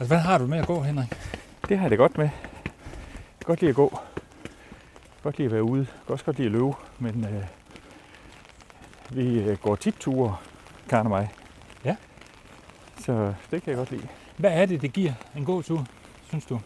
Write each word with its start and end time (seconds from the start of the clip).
Altså, 0.00 0.14
hvad 0.14 0.18
har 0.18 0.38
du 0.38 0.46
med 0.46 0.58
at 0.58 0.66
gå, 0.66 0.82
Henrik? 0.82 1.08
Det 1.68 1.78
har 1.78 1.84
jeg 1.84 1.90
det 1.90 1.98
godt 1.98 2.18
med. 2.18 2.28
Jeg 2.64 3.40
kan 3.40 3.46
godt 3.46 3.60
lide 3.60 3.70
at 3.70 3.76
gå. 3.76 3.90
Jeg 4.44 4.50
kan 5.02 5.22
godt 5.22 5.38
lide 5.38 5.46
at 5.46 5.52
være 5.52 5.62
ude. 5.62 5.80
Jeg 5.80 6.06
kan 6.06 6.12
også 6.12 6.24
godt 6.24 6.36
lide 6.36 6.46
at 6.46 6.52
løbe. 6.52 6.72
Men 6.98 7.24
øh, 7.24 7.44
vi 9.10 9.38
øh, 9.38 9.58
går 9.58 9.76
tit 9.76 9.94
ture, 9.94 10.36
Karen 10.88 11.06
og 11.06 11.10
mig. 11.10 11.28
Ja. 11.84 11.96
Så 12.98 13.34
det 13.50 13.62
kan 13.62 13.70
jeg 13.70 13.76
godt 13.76 13.90
lide. 13.90 14.08
Hvad 14.36 14.50
er 14.52 14.66
det, 14.66 14.82
det 14.82 14.92
giver 14.92 15.12
en 15.36 15.44
god 15.44 15.62
tur, 15.62 15.86
synes 16.28 16.44
du? 16.44 16.60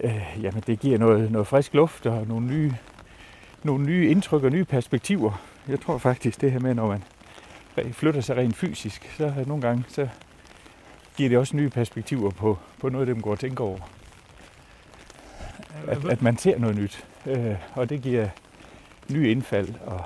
Øh, 0.00 0.38
jamen, 0.42 0.62
det 0.66 0.80
giver 0.80 0.98
noget, 0.98 1.32
noget 1.32 1.46
frisk 1.46 1.74
luft 1.74 2.06
og 2.06 2.26
nogle 2.26 2.46
nye, 2.46 2.74
nogle 3.62 3.84
nye 3.84 4.10
indtryk 4.10 4.42
og 4.42 4.50
nye 4.50 4.64
perspektiver. 4.64 5.42
Jeg 5.68 5.80
tror 5.80 5.98
faktisk, 5.98 6.40
det 6.40 6.52
her 6.52 6.58
med, 6.58 6.74
når 6.74 6.86
man 6.86 7.02
flytter 7.92 8.20
sig 8.20 8.36
rent 8.36 8.56
fysisk, 8.56 9.14
så 9.16 9.26
er 9.26 9.44
nogle 9.44 9.62
gange, 9.62 9.84
så 9.88 10.08
giver 11.18 11.28
det 11.28 11.38
også 11.38 11.56
nye 11.56 11.68
perspektiver 11.68 12.30
på, 12.30 12.58
på 12.80 12.88
noget, 12.88 13.08
dem 13.08 13.22
går 13.22 13.30
og 13.30 13.38
tænker 13.38 13.64
over. 13.64 13.78
At, 15.86 16.04
at 16.04 16.22
man 16.22 16.38
ser 16.38 16.58
noget 16.58 16.76
nyt, 16.76 17.04
øh, 17.26 17.54
og 17.74 17.88
det 17.88 18.02
giver 18.02 18.28
nye 19.10 19.30
indfald. 19.30 19.74
Og 19.86 20.04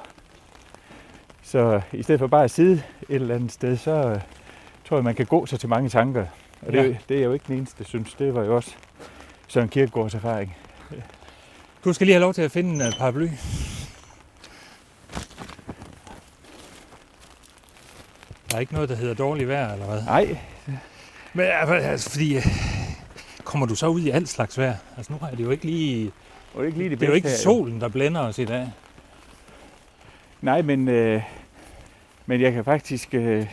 så 1.42 1.80
i 1.92 2.02
stedet 2.02 2.18
for 2.18 2.26
bare 2.26 2.44
at 2.44 2.50
sidde 2.50 2.82
et 3.08 3.14
eller 3.14 3.34
andet 3.34 3.52
sted, 3.52 3.76
så 3.76 3.90
øh, 3.90 4.20
tror 4.84 4.96
jeg, 4.96 5.04
man 5.04 5.14
kan 5.14 5.26
gå 5.26 5.46
sig 5.46 5.60
til 5.60 5.68
mange 5.68 5.88
tanker. 5.88 6.26
Og 6.62 6.72
det, 6.72 6.78
ja. 6.78 6.96
det 7.08 7.18
er 7.18 7.24
jo 7.24 7.32
ikke 7.32 7.44
den 7.48 7.56
eneste, 7.56 7.84
synes. 7.84 8.14
Det 8.14 8.34
var 8.34 8.44
jo 8.44 8.56
også 8.56 8.74
Søren 9.48 9.68
Kierkegaards 9.68 10.14
erfaring. 10.14 10.56
Du 11.84 11.92
skal 11.92 12.06
lige 12.06 12.14
have 12.14 12.20
lov 12.20 12.34
til 12.34 12.42
at 12.42 12.50
finde 12.50 12.74
en 12.74 12.80
øh, 12.80 12.92
paraply. 12.98 13.28
Der 18.50 18.56
er 18.56 18.60
ikke 18.60 18.74
noget, 18.74 18.88
der 18.88 18.94
hedder 18.94 19.14
dårlig 19.14 19.48
vejr, 19.48 19.72
eller 19.72 19.86
hvad? 19.86 20.04
Nej. 20.04 20.38
Men 21.34 21.46
altså, 21.46 22.10
fordi... 22.10 22.36
øh, 22.36 22.46
Kommer 23.44 23.66
du 23.66 23.74
så 23.74 23.86
ud 23.86 24.00
i 24.00 24.10
alt 24.10 24.28
slags 24.28 24.58
vejr? 24.58 24.74
Altså, 24.96 25.12
nu 25.12 25.18
er 25.22 25.36
det 25.36 25.44
jo 25.44 25.50
ikke 25.50 25.64
lige... 25.64 26.04
Det 26.04 26.60
er 26.60 26.64
ikke 26.64 26.78
lige 26.78 26.90
det, 26.90 27.00
Det 27.00 27.06
er 27.06 27.10
jo 27.10 27.14
ikke 27.14 27.30
solen, 27.30 27.80
der 27.80 27.88
blænder 27.88 28.20
os 28.20 28.38
i 28.38 28.44
dag. 28.44 28.72
Nej, 30.40 30.62
men, 30.62 30.88
øh, 30.88 31.22
men 32.26 32.40
jeg 32.40 32.52
kan 32.52 32.64
faktisk... 32.64 33.14
Øh, 33.14 33.46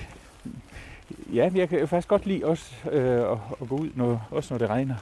ja, 1.33 1.49
jeg 1.55 1.69
kan 1.69 1.87
faktisk 1.87 2.07
godt 2.07 2.25
lide 2.25 2.45
også 2.45 2.65
øh, 2.91 3.31
at, 3.31 3.37
at 3.61 3.69
gå 3.69 3.75
ud, 3.75 3.89
når, 3.95 4.27
også 4.31 4.53
når 4.53 4.57
det 4.57 4.69
regner. 4.69 4.95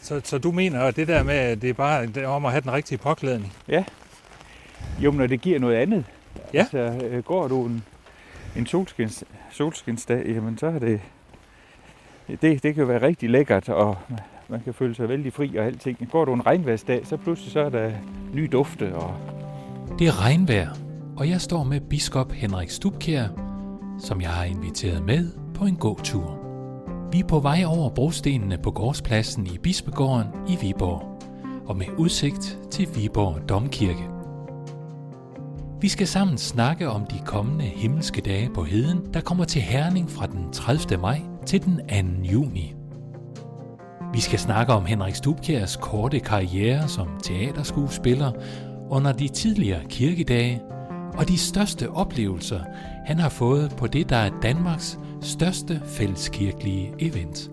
Så, 0.00 0.20
så 0.24 0.38
du 0.38 0.52
mener, 0.52 0.80
at 0.80 0.96
det 0.96 1.08
der 1.08 1.22
med, 1.22 1.34
at 1.34 1.62
det 1.62 1.70
er 1.70 1.74
bare 1.74 2.06
det 2.06 2.16
er 2.16 2.28
om 2.28 2.44
at 2.44 2.50
have 2.50 2.60
den 2.60 2.72
rigtige 2.72 2.98
påklædning? 2.98 3.52
Jo, 5.00 5.10
men 5.10 5.18
når 5.18 5.26
det 5.26 5.40
giver 5.40 5.58
noget 5.58 5.76
andet. 5.76 6.04
Ja. 6.54 6.58
Altså, 6.58 6.78
øh, 6.78 7.22
går 7.22 7.48
du 7.48 7.66
en, 7.66 7.84
en 8.56 8.66
solskins, 8.66 9.24
solskinsdag, 9.50 10.26
jamen 10.26 10.58
så 10.58 10.66
er 10.66 10.78
det, 10.78 11.00
det... 12.28 12.62
Det 12.62 12.74
kan 12.74 12.76
jo 12.76 12.84
være 12.84 13.02
rigtig 13.02 13.30
lækkert, 13.30 13.68
og 13.68 13.96
man 14.48 14.60
kan 14.60 14.74
føle 14.74 14.94
sig 14.94 15.08
vældig 15.08 15.32
fri 15.32 15.56
og 15.56 15.64
alting. 15.64 16.08
Går 16.10 16.24
du 16.24 16.34
en 16.34 16.46
regnværsdag, 16.46 17.06
så 17.06 17.16
pludselig 17.16 17.52
så 17.52 17.60
er 17.60 17.68
der 17.68 17.90
ny 18.34 18.48
dufte, 18.52 18.94
og 18.94 19.14
Det 19.98 20.06
er 20.06 20.24
regnvejr, 20.24 20.68
og 21.16 21.28
jeg 21.28 21.40
står 21.40 21.64
med 21.64 21.80
biskop 21.80 22.32
Henrik 22.32 22.70
Stubkær, 22.70 23.24
som 24.00 24.20
jeg 24.20 24.30
har 24.30 24.44
inviteret 24.44 25.04
med 25.04 25.30
på 25.54 25.64
en 25.64 25.76
gåtur. 25.76 26.38
Vi 27.12 27.18
er 27.18 27.26
på 27.26 27.40
vej 27.40 27.64
over 27.66 27.90
brostenene 27.90 28.58
på 28.58 28.70
gårdspladsen 28.70 29.46
i 29.46 29.58
Bispegården 29.58 30.26
i 30.48 30.58
Viborg, 30.60 31.22
og 31.66 31.76
med 31.76 31.86
udsigt 31.96 32.58
til 32.70 32.88
Viborg 32.96 33.48
Domkirke. 33.48 34.17
Vi 35.80 35.88
skal 35.88 36.06
sammen 36.06 36.38
snakke 36.38 36.88
om 36.88 37.06
de 37.06 37.20
kommende 37.26 37.64
himmelske 37.64 38.20
dage 38.20 38.50
på 38.54 38.62
heden, 38.62 39.14
der 39.14 39.20
kommer 39.20 39.44
til 39.44 39.62
Herning 39.62 40.10
fra 40.10 40.26
den 40.26 40.52
30. 40.52 40.96
maj 40.96 41.20
til 41.46 41.64
den 41.64 41.76
2. 42.22 42.24
juni. 42.32 42.74
Vi 44.12 44.20
skal 44.20 44.38
snakke 44.38 44.72
om 44.72 44.86
Henrik 44.86 45.14
Stubkjærs 45.14 45.76
korte 45.76 46.20
karriere 46.20 46.88
som 46.88 47.08
teaterskuespiller 47.22 48.32
under 48.90 49.12
de 49.12 49.28
tidligere 49.28 49.80
kirkedage, 49.88 50.60
og 51.14 51.28
de 51.28 51.38
største 51.38 51.90
oplevelser, 51.90 52.60
han 53.06 53.18
har 53.18 53.28
fået 53.28 53.74
på 53.76 53.86
det, 53.86 54.10
der 54.10 54.16
er 54.16 54.30
Danmarks 54.42 54.98
største 55.22 55.82
fælleskirkelige 55.86 56.94
event. 56.98 57.50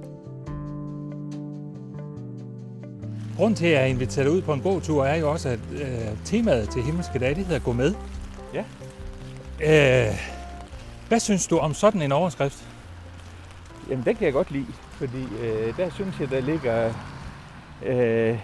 Grunden 3.38 3.56
til, 3.56 3.66
at 3.66 3.82
jeg 3.82 3.90
inviterer 3.90 4.26
dig 4.26 4.36
ud 4.36 4.42
på 4.42 4.54
en 4.54 4.62
god 4.62 4.82
tur, 4.82 5.06
er 5.06 5.16
jo 5.16 5.32
også, 5.32 5.50
at 5.50 5.60
øh, 5.72 6.18
temaet 6.26 6.70
til 6.70 6.84
himmelske 6.84 7.20
dage, 7.20 7.36
det 7.36 7.46
hedder 7.46 7.60
Gå 7.60 7.74
med. 7.74 7.94
Øh, 9.64 10.20
hvad 11.08 11.20
synes 11.20 11.48
du 11.48 11.58
om 11.58 11.74
sådan 11.74 12.02
en 12.02 12.12
overskrift? 12.12 12.68
Jamen, 13.90 14.06
det 14.06 14.18
kan 14.18 14.26
jeg 14.26 14.34
godt 14.34 14.52
lide, 14.52 14.74
fordi 14.92 15.24
øh, 15.42 15.78
der 15.78 15.90
synes 15.90 16.20
jeg, 16.20 16.30
der 16.30 16.42
ligger, 16.42 16.94
øh, 17.86 18.40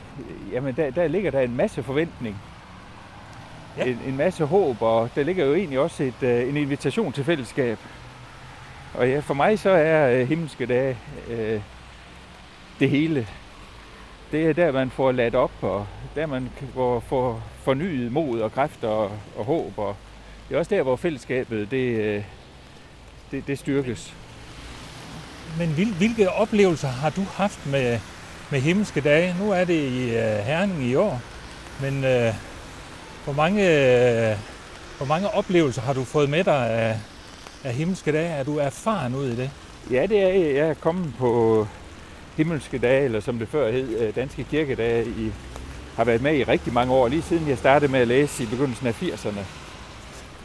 jamen, 0.51 0.75
der, 0.75 0.91
der 0.91 1.07
ligger 1.07 1.31
der 1.31 1.39
en 1.39 1.55
masse 1.55 1.83
forventning. 1.83 2.37
Ja. 3.77 3.83
En, 3.83 3.99
en 4.07 4.17
masse 4.17 4.45
håb, 4.45 4.81
og 4.81 5.09
der 5.15 5.23
ligger 5.23 5.45
jo 5.45 5.53
egentlig 5.53 5.79
også 5.79 6.03
et, 6.03 6.23
øh, 6.23 6.49
en 6.49 6.57
invitation 6.57 7.13
til 7.13 7.23
fællesskab. 7.23 7.77
Og 8.93 9.09
ja, 9.09 9.19
for 9.19 9.33
mig 9.33 9.59
så 9.59 9.69
er 9.69 10.19
øh, 10.19 10.27
himmelske 10.27 10.65
dage 10.65 10.97
øh, 11.29 11.61
det 12.79 12.89
hele. 12.89 13.27
Det 14.31 14.49
er 14.49 14.53
der, 14.53 14.71
man 14.71 14.89
får 14.89 15.11
ladt 15.11 15.35
op, 15.35 15.51
og 15.61 15.87
der 16.15 16.25
man 16.25 16.49
får 17.01 17.43
fornyet 17.63 18.11
mod 18.11 18.39
og 18.39 18.51
kræfter 18.51 18.87
og, 18.87 19.11
og 19.37 19.45
håb. 19.45 19.73
Og 19.77 19.95
det 20.51 20.55
er 20.55 20.59
også 20.59 20.75
der, 20.75 20.83
hvor 20.83 20.95
fællesskabet 20.95 21.71
det, 21.71 21.77
øh, 21.77 22.23
det, 23.31 23.47
det 23.47 23.59
styrkes. 23.59 24.13
Men 25.57 25.69
hvil, 25.69 25.93
hvilke 25.93 26.31
oplevelser 26.31 26.87
har 26.87 27.09
du 27.09 27.21
haft 27.21 27.65
med, 27.65 27.99
med 28.49 28.59
himmelske 28.59 29.01
dage? 29.01 29.35
Nu 29.39 29.51
er 29.51 29.63
det 29.63 29.73
i 29.73 30.09
øh, 30.09 30.37
Herning 30.37 30.83
i 30.83 30.95
år, 30.95 31.21
men 31.81 32.03
øh, 32.03 32.33
hvor, 33.23 33.33
mange, 33.33 33.61
øh, 33.61 34.37
hvor 34.97 35.05
mange 35.05 35.29
oplevelser 35.29 35.81
har 35.81 35.93
du 35.93 36.03
fået 36.03 36.29
med 36.29 36.43
dig 36.43 36.69
af, 36.69 36.97
af 37.63 37.73
himmelske 37.73 38.11
dage? 38.11 38.29
Er 38.29 38.43
du 38.43 38.57
erfaren 38.57 39.15
ud 39.15 39.27
i 39.27 39.35
det? 39.35 39.51
Ja, 39.91 40.05
det 40.05 40.23
er 40.23 40.27
jeg. 40.27 40.69
Er 40.69 40.73
kommet 40.73 41.13
på 41.17 41.67
himmelske 42.37 42.77
dage, 42.77 43.05
eller 43.05 43.19
som 43.19 43.39
det 43.39 43.47
før 43.47 43.71
hed, 43.71 44.13
danske 44.13 44.43
kirkedage, 44.43 45.05
i, 45.05 45.31
har 45.95 46.03
været 46.03 46.21
med 46.21 46.35
i 46.35 46.43
rigtig 46.43 46.73
mange 46.73 46.93
år, 46.93 47.07
lige 47.07 47.21
siden 47.21 47.49
jeg 47.49 47.57
startede 47.57 47.91
med 47.91 47.99
at 47.99 48.07
læse 48.07 48.43
i 48.43 48.47
begyndelsen 48.47 48.87
af 48.87 49.01
80'erne. 49.01 49.70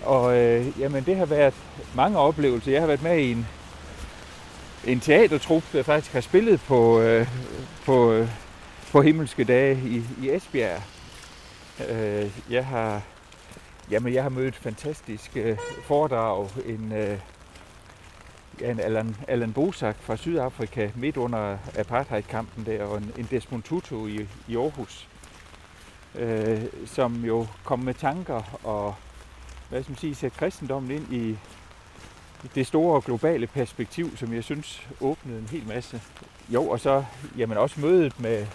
Og 0.07 0.37
øh, 0.37 0.81
jamen, 0.81 1.05
det 1.05 1.17
har 1.17 1.27
været 1.27 1.55
mange 1.95 2.19
oplevelser. 2.19 2.73
Jeg 2.73 2.83
har 2.83 2.87
været 2.87 3.03
med 3.03 3.19
i 3.19 3.33
en, 3.33 3.47
en 4.85 5.01
teatertrup, 5.01 5.63
der 5.73 5.83
faktisk 5.83 6.13
har 6.13 6.21
spillet 6.21 6.61
på, 6.61 7.01
øh, 7.01 7.27
på, 7.85 8.13
øh, 8.13 8.29
på 8.93 9.03
himmelske 9.03 9.45
dage 9.45 9.81
i, 9.85 10.03
i 10.27 10.31
Esbjerg. 10.31 10.83
Øh, 11.91 12.31
jeg 12.51 12.67
har 12.67 13.03
Jamen, 13.91 14.15
jeg 14.15 14.23
har 14.23 14.31
mødt 14.31 14.57
fantastiske 14.57 15.41
øh, 15.41 15.59
foredrag. 15.85 16.49
En, 16.67 16.93
øh, 16.93 17.19
ja, 18.61 18.71
en 18.71 18.81
Alan, 18.81 19.17
Alan 19.29 19.53
Bosak 19.53 19.97
fra 20.01 20.17
Sydafrika 20.17 20.91
midt 20.95 21.17
under 21.17 21.59
apartheidkampen 21.79 22.67
der, 22.67 22.85
og 22.85 22.99
en, 22.99 23.13
en 23.19 23.29
Desmond 23.31 23.63
Tutu 23.63 24.07
i, 24.07 24.29
i 24.49 24.57
Aarhus, 24.57 25.09
øh, 26.15 26.63
som 26.87 27.25
jo 27.25 27.47
kom 27.65 27.79
med 27.79 27.95
tanker 27.95 28.59
og 28.65 28.95
hvad 29.69 29.83
skal 29.83 29.91
man 29.91 29.99
sige, 29.99 30.15
sætte 30.15 30.39
kristendommen 30.39 30.91
ind 30.91 31.13
i, 31.13 31.39
det 32.55 32.67
store 32.67 33.01
globale 33.01 33.47
perspektiv, 33.47 34.17
som 34.17 34.33
jeg 34.33 34.45
synes 34.45 34.89
åbnede 35.01 35.39
en 35.39 35.49
hel 35.51 35.67
masse. 35.67 36.03
Jo, 36.49 36.69
og 36.69 36.81
så 36.81 37.05
jamen, 37.37 37.59
også 37.59 37.81
mødet 37.81 38.21
med, 38.21 38.47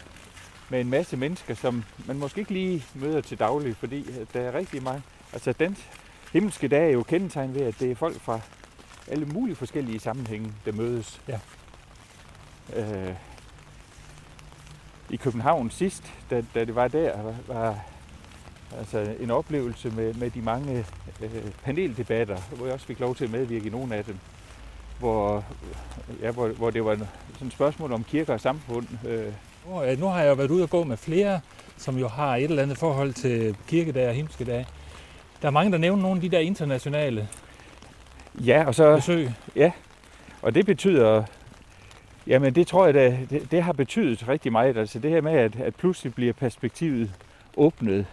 med 0.70 0.82
en 0.82 0.90
masse 0.90 1.18
mennesker, 1.18 1.56
som 1.56 1.84
man 2.06 2.18
måske 2.18 2.40
ikke 2.40 2.54
lige 2.54 2.86
møder 2.94 3.22
til 3.22 3.40
daglig, 3.40 3.76
fordi 3.76 4.06
der 4.34 4.42
er 4.42 4.54
rigtig 4.54 4.84
mange. 4.84 5.04
Altså 5.34 5.54
den 5.54 5.78
himmelske 6.34 6.68
dag 6.68 6.88
er 6.88 6.94
jo 6.94 7.04
kendetegn 7.04 7.56
ved, 7.56 7.62
at 7.62 7.80
det 7.80 7.92
er 7.92 7.96
folk 7.96 8.22
fra 8.22 8.40
alle 9.08 9.26
mulige 9.26 9.56
forskellige 9.56 10.00
sammenhænge, 10.00 10.54
der 10.66 10.72
mødes. 10.72 11.22
Ja. 11.28 11.40
Øh, 12.76 13.16
I 15.10 15.16
København 15.16 15.70
sidst, 15.70 16.14
da, 16.30 16.44
da 16.56 16.66
det 16.66 16.76
var 16.76 16.88
der, 16.88 17.22
var, 17.22 17.36
var 17.48 17.80
altså 18.80 19.16
en 19.20 19.32
oplevelse 19.32 19.90
med, 19.90 20.14
med 20.14 20.30
de 20.30 20.42
mange 20.42 20.86
øh, 21.22 21.30
paneldebatter, 21.64 22.38
hvor 22.56 22.66
jeg 22.66 22.74
også 22.74 22.86
fik 22.86 23.00
lov 23.00 23.16
til 23.16 23.26
at 23.26 23.32
medvirke 23.32 23.68
i 23.68 23.70
nogle 23.70 23.96
af 23.96 24.04
dem, 24.04 24.18
hvor, 25.00 25.44
ja, 26.22 26.32
hvor, 26.32 26.48
hvor 26.48 26.70
det 26.70 26.86
var 26.86 26.96
sådan 27.34 27.48
et 27.48 27.54
spørgsmål 27.54 27.94
om 27.94 28.04
kirker 28.04 28.34
og 28.34 28.42
samfund. 28.42 28.88
Øh, 29.08 30.00
Nu, 30.00 30.06
har 30.06 30.22
jeg 30.22 30.38
været 30.38 30.52
ude 30.52 30.64
og 30.64 30.70
gå 30.70 30.84
med 30.84 30.98
flere, 30.98 31.40
som 31.78 31.98
jo 31.98 32.08
har 32.08 32.36
et 32.36 32.44
eller 32.44 32.64
andet 32.64 32.78
forhold 32.78 33.14
til 33.14 33.58
kirkedage 33.68 34.08
og 34.08 34.14
himmelske 34.14 34.46
dage. 34.46 34.68
Der 35.42 35.48
er 35.48 35.52
mange, 35.52 35.72
der 35.72 35.78
nævner 35.78 36.02
nogle 36.02 36.16
af 36.16 36.22
de 36.22 36.30
der 36.30 36.40
internationale 36.40 37.28
ja, 38.36 38.64
og 38.68 38.76
så... 38.76 38.96
besøg. 38.96 39.32
Og 40.42 40.56
det 40.56 40.66
betyder, 40.66 41.24
jamen 42.28 42.56
det 42.56 42.68
tror 42.68 42.86
jeg, 42.86 42.94
da, 42.94 43.18
det, 43.30 43.52
det 43.52 43.64
har 43.64 43.74
betydet 43.74 44.28
rigtig 44.28 44.52
meget. 44.52 44.78
Altså 44.78 45.00
det 45.00 45.12
her 45.12 45.22
med, 45.22 45.34
at, 45.34 45.56
at 45.56 45.76
pludselig 45.76 46.14
bliver 46.14 46.34
perspektivet 46.34 47.12
åbnet. 47.58 48.06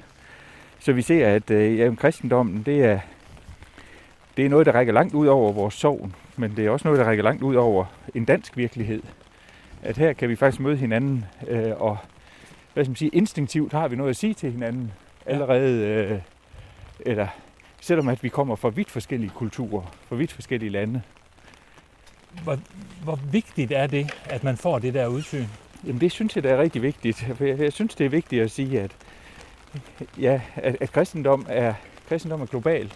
Så 0.78 0.92
vi 0.92 1.02
ser, 1.02 1.28
at 1.28 1.50
øh, 1.50 1.78
jamen, 1.78 1.96
kristendommen, 1.96 2.62
det 2.62 2.84
er, 2.84 3.00
det 4.36 4.44
er 4.44 4.48
noget, 4.48 4.66
der 4.66 4.72
rækker 4.72 4.92
langt 4.92 5.14
ud 5.14 5.26
over 5.26 5.52
vores 5.52 5.74
sovn. 5.74 6.14
men 6.36 6.56
det 6.56 6.66
er 6.66 6.70
også 6.70 6.88
noget, 6.88 7.00
der 7.00 7.06
rækker 7.06 7.24
langt 7.24 7.42
ud 7.42 7.54
over 7.54 7.84
en 8.14 8.24
dansk 8.24 8.56
virkelighed. 8.56 9.02
At 9.82 9.96
her 9.96 10.12
kan 10.12 10.28
vi 10.28 10.36
faktisk 10.36 10.60
møde 10.60 10.76
hinanden, 10.76 11.24
øh, 11.48 11.72
og 11.76 11.98
hvad 12.74 12.84
skal 12.84 12.90
man 12.90 12.96
sige, 12.96 13.08
instinktivt 13.08 13.72
har 13.72 13.88
vi 13.88 13.96
noget 13.96 14.10
at 14.10 14.16
sige 14.16 14.34
til 14.34 14.52
hinanden 14.52 14.92
allerede, 15.26 15.86
øh, 15.86 16.18
eller 17.00 17.26
selvom 17.80 18.08
at 18.08 18.22
vi 18.22 18.28
kommer 18.28 18.56
fra 18.56 18.68
vidt 18.68 18.90
forskellige 18.90 19.30
kulturer, 19.30 19.94
fra 20.08 20.16
vidt 20.16 20.32
forskellige 20.32 20.70
lande. 20.70 21.02
Hvor, 22.42 22.58
hvor 23.04 23.18
vigtigt 23.32 23.72
er 23.72 23.86
det, 23.86 24.14
at 24.24 24.44
man 24.44 24.56
får 24.56 24.78
det 24.78 24.94
der 24.94 25.06
udsyn? 25.06 25.44
Jamen 25.86 26.00
det 26.00 26.12
synes 26.12 26.36
jeg, 26.36 26.42
det 26.42 26.50
er 26.50 26.58
rigtig 26.58 26.82
vigtigt. 26.82 27.26
For 27.34 27.44
jeg, 27.44 27.58
jeg 27.58 27.72
synes, 27.72 27.94
det 27.94 28.04
er 28.04 28.08
vigtigt 28.10 28.42
at 28.42 28.50
sige, 28.50 28.80
at, 28.80 28.96
ja, 30.26 30.40
at, 30.56 30.76
at 30.80 30.92
kristendom, 30.92 31.46
er, 31.48 31.74
kristendom 32.08 32.40
er 32.40 32.46
global. 32.46 32.94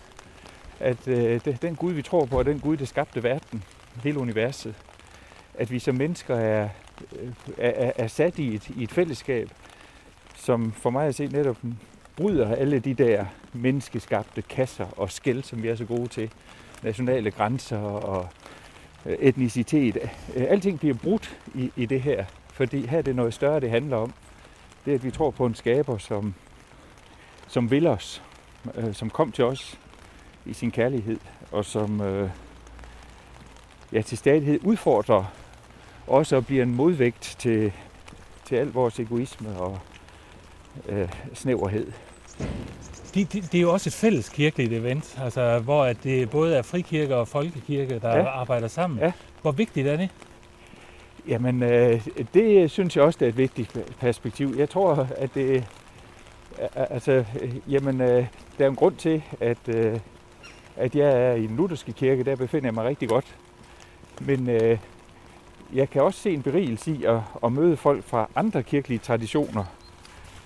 At 0.80 1.08
øh, 1.08 1.40
det, 1.44 1.62
den 1.62 1.74
Gud, 1.74 1.92
vi 1.92 2.02
tror 2.02 2.24
på, 2.24 2.38
er 2.38 2.42
den 2.42 2.60
Gud, 2.60 2.76
der 2.76 2.84
skabte 2.84 3.22
verden, 3.22 3.64
hele 4.02 4.18
universet. 4.18 4.74
At 5.54 5.70
vi 5.70 5.78
som 5.78 5.94
mennesker 5.94 6.36
er, 6.36 6.68
øh, 7.18 7.28
er, 7.58 7.92
er 7.96 8.06
sat 8.06 8.38
i 8.38 8.54
et, 8.54 8.68
i 8.68 8.82
et 8.82 8.92
fællesskab, 8.92 9.50
som 10.34 10.72
for 10.72 10.90
mig 10.90 11.06
at 11.06 11.14
se 11.14 11.26
netop 11.26 11.56
bryder 12.16 12.54
alle 12.54 12.78
de 12.78 12.94
der 12.94 13.24
menneskeskabte 13.52 14.42
kasser 14.42 14.86
og 14.96 15.10
skæld, 15.10 15.42
som 15.42 15.62
vi 15.62 15.68
er 15.68 15.76
så 15.76 15.84
gode 15.84 16.06
til. 16.06 16.30
Nationale 16.82 17.30
grænser 17.30 17.78
og 17.78 18.28
øh, 19.06 19.16
etnicitet. 19.20 19.96
Øh, 20.34 20.46
alting 20.48 20.78
bliver 20.78 20.94
brudt 20.94 21.38
i, 21.54 21.72
i 21.76 21.86
det 21.86 22.02
her, 22.02 22.24
fordi 22.52 22.86
her 22.86 22.98
er 22.98 23.02
det 23.02 23.16
noget 23.16 23.34
større, 23.34 23.60
det 23.60 23.70
handler 23.70 23.96
om. 23.96 24.12
Det 24.84 24.94
at 24.94 25.04
vi 25.04 25.10
tror 25.10 25.30
på 25.30 25.46
en 25.46 25.54
skaber, 25.54 25.98
som, 25.98 26.34
som 27.52 27.70
vil 27.70 27.86
os, 27.86 28.22
øh, 28.74 28.94
som 28.94 29.10
kom 29.10 29.32
til 29.32 29.44
os 29.44 29.78
i 30.46 30.52
sin 30.52 30.70
kærlighed, 30.70 31.18
og 31.50 31.64
som 31.64 32.00
øh, 32.00 32.30
ja, 33.92 34.02
til 34.02 34.18
stadighed 34.18 34.60
udfordrer 34.62 35.24
også 36.06 36.36
at 36.36 36.46
blive 36.46 36.62
en 36.62 36.74
modvægt 36.74 37.36
til, 37.38 37.72
til 38.44 38.56
al 38.56 38.66
vores 38.66 38.98
egoisme 38.98 39.58
og 39.58 39.78
øh, 40.88 41.08
snæverhed. 41.34 41.92
Det, 43.14 43.32
det, 43.32 43.52
det 43.52 43.54
er 43.54 43.62
jo 43.62 43.72
også 43.72 43.88
et 43.88 43.94
fælles 43.94 44.28
kirkeligt 44.28 44.72
event, 44.72 45.18
altså, 45.22 45.58
hvor 45.58 45.84
at 45.84 45.96
det 46.02 46.30
både 46.30 46.56
er 46.56 46.62
frikirke 46.62 47.16
og 47.16 47.28
folkekirke, 47.28 47.98
der 47.98 48.16
ja. 48.16 48.28
arbejder 48.28 48.68
sammen. 48.68 48.98
Ja. 48.98 49.12
Hvor 49.42 49.52
vigtigt 49.52 49.86
er 49.88 49.96
det? 49.96 50.10
Jamen, 51.28 51.62
øh, 51.62 52.06
det 52.34 52.70
synes 52.70 52.96
jeg 52.96 53.04
også 53.04 53.18
det 53.18 53.26
er 53.26 53.28
et 53.28 53.36
vigtigt 53.36 53.78
perspektiv. 54.00 54.54
Jeg 54.58 54.70
tror, 54.70 55.08
at 55.16 55.34
det... 55.34 55.64
Altså, 56.74 57.24
øh, 57.40 57.54
jamen, 57.68 58.00
øh, 58.00 58.26
der 58.58 58.64
er 58.64 58.68
en 58.68 58.76
grund 58.76 58.96
til, 58.96 59.22
at, 59.40 59.68
øh, 59.68 60.00
at 60.76 60.94
jeg 60.94 61.28
er 61.28 61.34
i 61.34 61.46
den 61.46 61.56
lutherske 61.56 61.92
kirke. 61.92 62.24
Der 62.24 62.36
befinder 62.36 62.66
jeg 62.66 62.74
mig 62.74 62.84
rigtig 62.84 63.08
godt. 63.08 63.36
Men 64.20 64.50
øh, 64.50 64.78
jeg 65.72 65.90
kan 65.90 66.02
også 66.02 66.20
se 66.20 66.30
en 66.30 66.42
berigelse 66.42 66.90
i 66.90 67.04
at, 67.04 67.20
at 67.44 67.52
møde 67.52 67.76
folk 67.76 68.04
fra 68.04 68.28
andre 68.34 68.62
kirkelige 68.62 68.98
traditioner. 68.98 69.64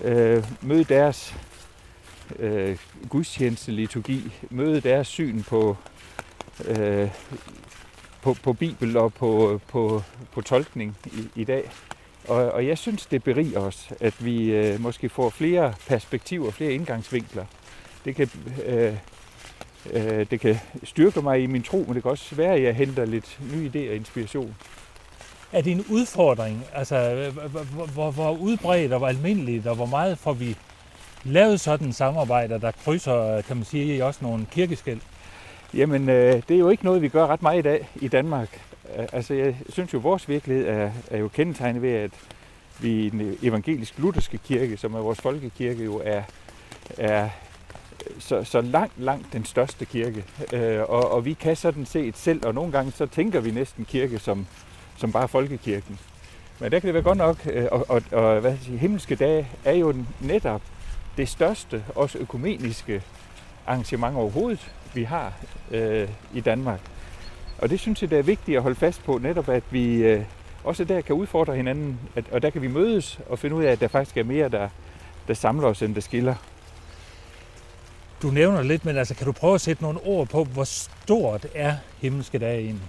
Øh, 0.01 0.43
møde 0.61 0.83
deres 0.83 1.35
øh, 2.39 2.77
gudstjenesteliturgi. 3.09 4.33
møde 4.49 4.81
deres 4.81 5.07
syn 5.07 5.43
på, 5.43 5.77
øh, 6.65 7.09
på, 8.21 8.33
på 8.43 8.53
Bibel 8.53 8.97
og 8.97 9.13
på, 9.13 9.61
på, 9.67 10.01
på 10.33 10.41
tolkning 10.41 10.97
i, 11.05 11.41
i 11.41 11.43
dag. 11.43 11.71
Og, 12.27 12.51
og 12.51 12.67
jeg 12.67 12.77
synes, 12.77 13.05
det 13.05 13.23
beriger 13.23 13.59
os, 13.59 13.89
at 13.99 14.25
vi 14.25 14.51
øh, 14.51 14.81
måske 14.81 15.09
får 15.09 15.29
flere 15.29 15.73
perspektiver, 15.87 16.51
flere 16.51 16.71
indgangsvinkler. 16.71 17.45
Det 18.05 18.15
kan, 18.15 18.29
øh, 18.65 18.93
øh, 19.93 20.25
det 20.31 20.39
kan 20.39 20.59
styrke 20.83 21.21
mig 21.21 21.43
i 21.43 21.45
min 21.45 21.63
tro, 21.63 21.83
men 21.87 21.95
det 21.95 22.03
kan 22.03 22.11
også 22.11 22.35
være, 22.35 22.53
at 22.53 22.63
jeg 22.63 22.75
henter 22.75 23.05
lidt 23.05 23.39
nye 23.53 23.71
idéer 23.73 23.89
og 23.89 23.95
inspiration. 23.95 24.55
Er 25.51 25.61
det 25.61 25.71
en 25.71 25.85
udfordring? 25.89 26.65
Altså, 26.73 27.31
hvor, 27.51 27.85
hvor, 27.85 28.11
hvor 28.11 28.31
udbredt 28.31 28.93
og 28.93 28.97
hvor 28.97 29.07
almindeligt, 29.07 29.67
og 29.67 29.75
hvor 29.75 29.85
meget 29.85 30.17
får 30.17 30.33
vi 30.33 30.57
lavet 31.23 31.59
sådan 31.59 31.93
samarbejder, 31.93 32.57
der 32.57 32.71
krydser, 32.71 33.41
kan 33.41 33.57
man 33.57 33.65
sige, 33.65 34.05
også 34.05 34.19
nogle 34.21 34.45
kirkeskæld? 34.51 34.99
Jamen, 35.73 36.09
øh, 36.09 36.33
det 36.47 36.55
er 36.55 36.59
jo 36.59 36.69
ikke 36.69 36.85
noget, 36.85 37.01
vi 37.01 37.07
gør 37.07 37.27
ret 37.27 37.41
meget 37.41 37.59
i 37.59 37.61
dag 37.61 37.89
i 37.95 38.07
Danmark. 38.07 38.61
Altså, 38.95 39.33
jeg 39.33 39.55
synes 39.69 39.93
jo, 39.93 39.97
at 39.97 40.03
vores 40.03 40.29
virkelighed 40.29 40.67
er, 40.67 40.91
er 41.11 41.17
jo 41.17 41.27
kendetegnet 41.27 41.81
ved, 41.81 41.91
at 41.91 42.11
vi 42.79 43.05
i 43.05 43.09
den 43.09 43.37
evangelisk-lutherske 43.41 44.37
kirke, 44.37 44.77
som 44.77 44.93
er 44.93 44.99
vores 44.99 45.21
folkekirke, 45.21 45.83
jo 45.83 46.01
er, 46.05 46.23
er 46.97 47.29
så, 48.19 48.43
så 48.43 48.61
langt, 48.61 48.93
langt 48.97 49.33
den 49.33 49.45
største 49.45 49.85
kirke. 49.85 50.23
Øh, 50.53 50.79
og, 50.79 51.11
og 51.11 51.25
vi 51.25 51.33
kan 51.33 51.55
sådan 51.55 51.85
set 51.85 52.17
selv, 52.17 52.45
og 52.45 52.53
nogle 52.53 52.71
gange 52.71 52.91
så 52.91 53.05
tænker 53.05 53.39
vi 53.39 53.51
næsten 53.51 53.85
kirke 53.85 54.19
som, 54.19 54.47
som 54.97 55.11
bare 55.11 55.27
folkekirken. 55.27 55.99
Men 56.59 56.71
der 56.71 56.79
kan 56.79 56.87
det 56.87 56.93
være 56.93 57.03
godt 57.03 57.17
nok, 57.17 57.37
øh, 57.45 57.67
og, 57.71 57.85
og, 57.89 58.01
og 58.11 58.39
hvad 58.39 58.57
siger, 58.61 58.79
himmelske 58.79 59.15
dage 59.15 59.47
er 59.65 59.73
jo 59.73 59.93
netop 60.21 60.61
det 61.17 61.29
største, 61.29 61.83
også 61.95 62.17
økumeniske 62.17 63.01
arrangement 63.67 64.15
overhovedet, 64.15 64.71
vi 64.93 65.03
har 65.03 65.33
øh, 65.71 66.09
i 66.33 66.41
Danmark. 66.41 66.79
Og 67.59 67.69
det 67.69 67.79
synes 67.79 68.01
jeg, 68.01 68.09
det 68.09 68.19
er 68.19 68.23
vigtigt 68.23 68.57
at 68.57 68.63
holde 68.63 68.75
fast 68.75 69.03
på, 69.03 69.17
netop 69.17 69.49
at 69.49 69.63
vi 69.71 69.95
øh, 69.95 70.23
også 70.63 70.83
der 70.83 71.01
kan 71.01 71.15
udfordre 71.15 71.55
hinanden, 71.55 71.99
at, 72.15 72.25
og 72.31 72.41
der 72.41 72.49
kan 72.49 72.61
vi 72.61 72.67
mødes 72.67 73.19
og 73.29 73.39
finde 73.39 73.55
ud 73.55 73.63
af, 73.63 73.71
at 73.71 73.79
der 73.79 73.87
faktisk 73.87 74.17
er 74.17 74.23
mere, 74.23 74.49
der, 74.49 74.69
der 75.27 75.33
samler 75.33 75.67
os, 75.67 75.81
end 75.81 75.95
der 75.95 76.01
skiller. 76.01 76.35
Du 78.21 78.27
nævner 78.27 78.61
lidt, 78.61 78.85
men 78.85 78.97
altså, 78.97 79.15
kan 79.15 79.25
du 79.25 79.31
prøve 79.31 79.55
at 79.55 79.61
sætte 79.61 79.83
nogle 79.83 79.99
ord 80.03 80.27
på, 80.27 80.43
hvor 80.43 80.63
stort 80.63 81.47
er 81.55 81.75
himmelske 82.01 82.39
dage 82.39 82.61
egentlig? 82.61 82.87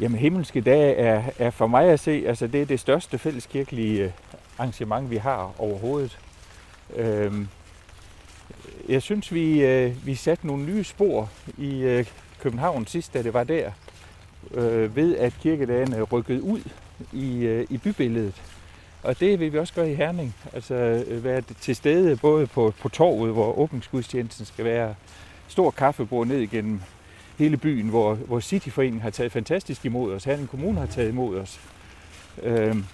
Jamen, 0.00 0.18
himmelske 0.18 0.60
dage 0.60 0.94
er, 0.94 1.22
er 1.38 1.50
for 1.50 1.66
mig 1.66 1.84
at 1.88 2.00
se, 2.00 2.24
altså 2.26 2.46
det 2.46 2.62
er 2.62 2.66
det 2.66 2.80
største 2.80 3.18
fælleskirkelige 3.18 4.04
øh, 4.04 4.10
arrangement, 4.58 5.10
vi 5.10 5.16
har 5.16 5.54
overhovedet. 5.58 6.18
Øhm, 6.96 7.48
jeg 8.88 9.02
synes, 9.02 9.32
vi, 9.32 9.64
øh, 9.64 10.06
vi 10.06 10.14
satte 10.14 10.46
nogle 10.46 10.64
nye 10.64 10.84
spor 10.84 11.30
i 11.58 11.78
øh, 11.78 12.06
København 12.40 12.86
sidst, 12.86 13.14
da 13.14 13.22
det 13.22 13.34
var 13.34 13.44
der, 13.44 13.70
øh, 14.54 14.96
ved 14.96 15.16
at 15.16 15.34
kirkedagene 15.40 15.96
øh, 15.96 16.02
rykkede 16.02 16.42
ud 16.42 16.60
i, 17.12 17.38
øh, 17.38 17.66
i 17.70 17.78
bybilledet. 17.78 18.42
Og 19.02 19.20
det 19.20 19.40
vil 19.40 19.52
vi 19.52 19.58
også 19.58 19.74
gøre 19.74 19.90
i 19.90 19.94
Herning. 19.94 20.36
Altså 20.52 20.74
øh, 20.74 21.24
være 21.24 21.42
til 21.60 21.76
stede 21.76 22.16
både 22.16 22.46
på, 22.46 22.74
på 22.80 22.88
torvet, 22.88 23.32
hvor 23.32 23.58
åbningsgudstjenesten 23.58 24.46
skal 24.46 24.64
være, 24.64 24.94
stor 25.48 25.70
kaffebord 25.70 26.26
ned 26.26 26.38
igennem 26.38 26.80
hele 27.38 27.56
byen, 27.56 27.88
hvor, 27.88 28.14
hvor 28.14 28.40
Cityforeningen 28.40 29.02
har 29.02 29.10
taget 29.10 29.32
fantastisk 29.32 29.84
imod 29.84 30.12
os, 30.12 30.24
Herning 30.24 30.48
Kommune 30.48 30.78
har 30.78 30.86
taget 30.86 31.08
imod 31.08 31.38
os. 31.38 31.60
Øhm, 32.42 32.84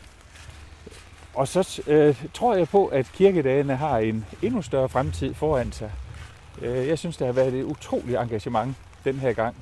og 1.35 1.49
så 1.49 1.83
øh, 1.87 2.25
tror 2.35 2.55
jeg 2.55 2.69
på, 2.69 2.87
at 2.87 3.07
kirkedagene 3.15 3.77
har 3.77 3.99
en 3.99 4.25
endnu 4.43 4.63
større 4.63 4.89
fremtid 4.89 5.35
foran 5.35 5.73
sig. 5.73 5.91
Øh, 6.63 6.89
jeg 6.89 6.99
synes, 6.99 7.17
der 7.17 7.27
har 7.27 7.33
været 7.33 7.55
et 7.55 7.63
utroligt 7.63 8.19
engagement 8.19 8.77
den 9.07 9.19
her 9.19 9.33
gang. 9.33 9.57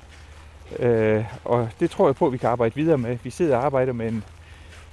Øh, 0.79 1.25
og 1.45 1.69
det 1.79 1.91
tror 1.91 2.07
jeg 2.07 2.15
på, 2.15 2.25
at 2.25 2.33
vi 2.33 2.37
kan 2.37 2.49
arbejde 2.49 2.75
videre 2.75 2.97
med. 2.97 3.17
Vi 3.23 3.29
sidder 3.29 3.57
og 3.57 3.65
arbejder 3.65 3.93
med 3.93 4.07
en, 4.07 4.23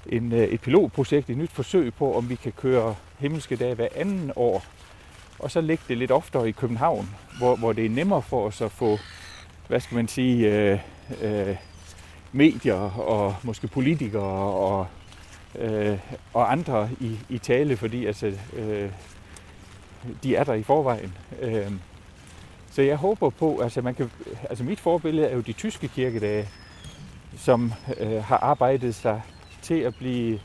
en, 0.07 0.33
øh, 0.33 0.39
et 0.39 0.61
pilotprojekt, 0.61 1.31
et 1.31 1.37
nyt 1.37 1.51
forsøg 1.51 1.95
på, 1.95 2.17
om 2.17 2.29
vi 2.29 2.35
kan 2.35 2.53
køre 2.53 2.95
himmelske 3.19 3.57
dage 3.57 3.75
hver 3.75 3.89
anden 3.97 4.33
år. 4.37 4.65
Og 5.39 5.51
så 5.51 5.61
lægge 5.61 5.85
det 5.89 5.99
lidt 5.99 6.11
oftere 6.11 6.49
i 6.49 6.53
København, 6.53 7.09
hvor, 7.39 7.57
hvor 7.57 7.73
det 7.73 7.87
er 7.87 7.91
nemmere 7.91 8.23
for 8.23 8.47
os 8.47 8.61
at 8.61 8.71
få, 8.71 8.99
hvad 9.69 9.81
skal 9.81 9.95
man 9.95 10.09
sige, 10.09 10.71
øh, 10.73 10.79
øh, 11.23 11.57
medier 12.33 13.01
og 13.01 13.35
måske 13.43 13.67
politikere 13.69 14.53
og 14.53 14.87
øh, 15.59 15.99
og 16.33 16.53
andre 16.53 16.89
i, 17.01 17.19
i 17.29 17.39
tale, 17.39 17.77
fordi 17.77 18.07
altså, 18.07 18.33
øh, 18.57 18.91
de 20.23 20.37
er 20.37 20.45
der 20.45 20.55
i 20.55 20.63
forvejen. 20.63 21.15
Øh, 21.41 21.73
så 22.73 22.83
jeg 22.83 22.97
håber 22.97 23.31
på, 23.31 23.61
altså, 23.61 23.83
man 23.83 23.95
kan, 23.95 24.11
altså 24.51 24.65
mit 24.65 24.81
forbillede 24.81 25.27
er 25.27 25.35
jo 25.35 25.41
de 25.41 25.53
tyske 25.53 25.89
kirkedage, 25.89 26.49
som 27.37 27.73
øh, 28.01 28.25
har 28.25 28.37
arbejdet 28.37 28.95
sig 28.95 29.23
til 29.63 29.81
at 29.81 29.95
blive 29.95 30.41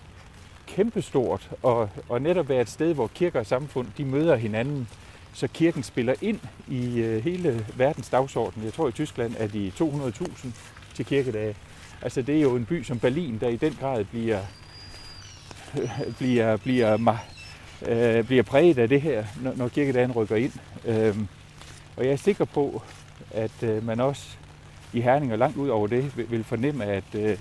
kæmpestort 0.67 1.49
og, 1.63 1.89
og 2.09 2.21
netop 2.21 2.49
være 2.49 2.61
et 2.61 2.69
sted, 2.69 2.93
hvor 2.93 3.07
kirker 3.07 3.39
og 3.39 3.45
samfund 3.45 3.87
de 3.97 4.05
møder 4.05 4.35
hinanden, 4.35 4.87
så 5.33 5.47
kirken 5.47 5.83
spiller 5.83 6.13
ind 6.21 6.39
i 6.67 6.99
øh, 6.99 7.23
hele 7.23 7.65
verdens 7.75 8.09
dagsorden. 8.09 8.63
Jeg 8.63 8.73
tror 8.73 8.87
i 8.87 8.91
Tyskland 8.91 9.35
er 9.37 9.47
de 9.47 9.71
200.000 9.79 10.47
til 10.93 11.05
kirkedage. 11.05 11.55
Altså 12.01 12.21
det 12.21 12.37
er 12.37 12.41
jo 12.41 12.55
en 12.55 12.65
by 12.65 12.83
som 12.83 12.99
Berlin, 12.99 13.37
der 13.41 13.47
i 13.47 13.55
den 13.55 13.77
grad 13.79 14.05
bliver 14.05 14.39
øh, 15.77 16.13
bliver, 16.17 16.57
bliver, 16.57 17.17
øh, 17.87 18.23
bliver 18.25 18.43
præget 18.43 18.77
af 18.77 18.89
det 18.89 19.01
her, 19.01 19.25
når, 19.41 19.53
når 19.55 19.67
kirkedagen 19.67 20.11
rykker 20.11 20.35
ind. 20.35 20.53
Øh, 20.85 21.15
og 21.97 22.05
jeg 22.05 22.11
er 22.11 22.15
sikker 22.17 22.45
på, 22.45 22.81
at 23.31 23.63
øh, 23.63 23.85
man 23.85 23.99
også 23.99 24.37
i 24.93 25.01
Herning 25.01 25.31
og 25.31 25.37
langt 25.37 25.57
ud 25.57 25.69
over 25.69 25.87
det 25.87 26.17
vil, 26.17 26.31
vil 26.31 26.43
fornemme, 26.43 26.85
at 26.85 27.15
øh, 27.15 27.39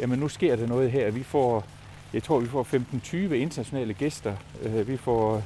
jamen, 0.00 0.18
nu 0.18 0.28
sker 0.28 0.56
der 0.56 0.66
noget 0.66 0.90
her. 0.90 1.10
Vi 1.10 1.22
får, 1.22 1.64
jeg 2.12 2.22
tror, 2.22 2.40
vi 2.40 2.48
får 2.48 2.66
15-20 3.04 3.16
internationale 3.16 3.94
gæster. 3.94 4.34
Øh, 4.62 4.88
vi 4.88 4.96
får 4.96 5.42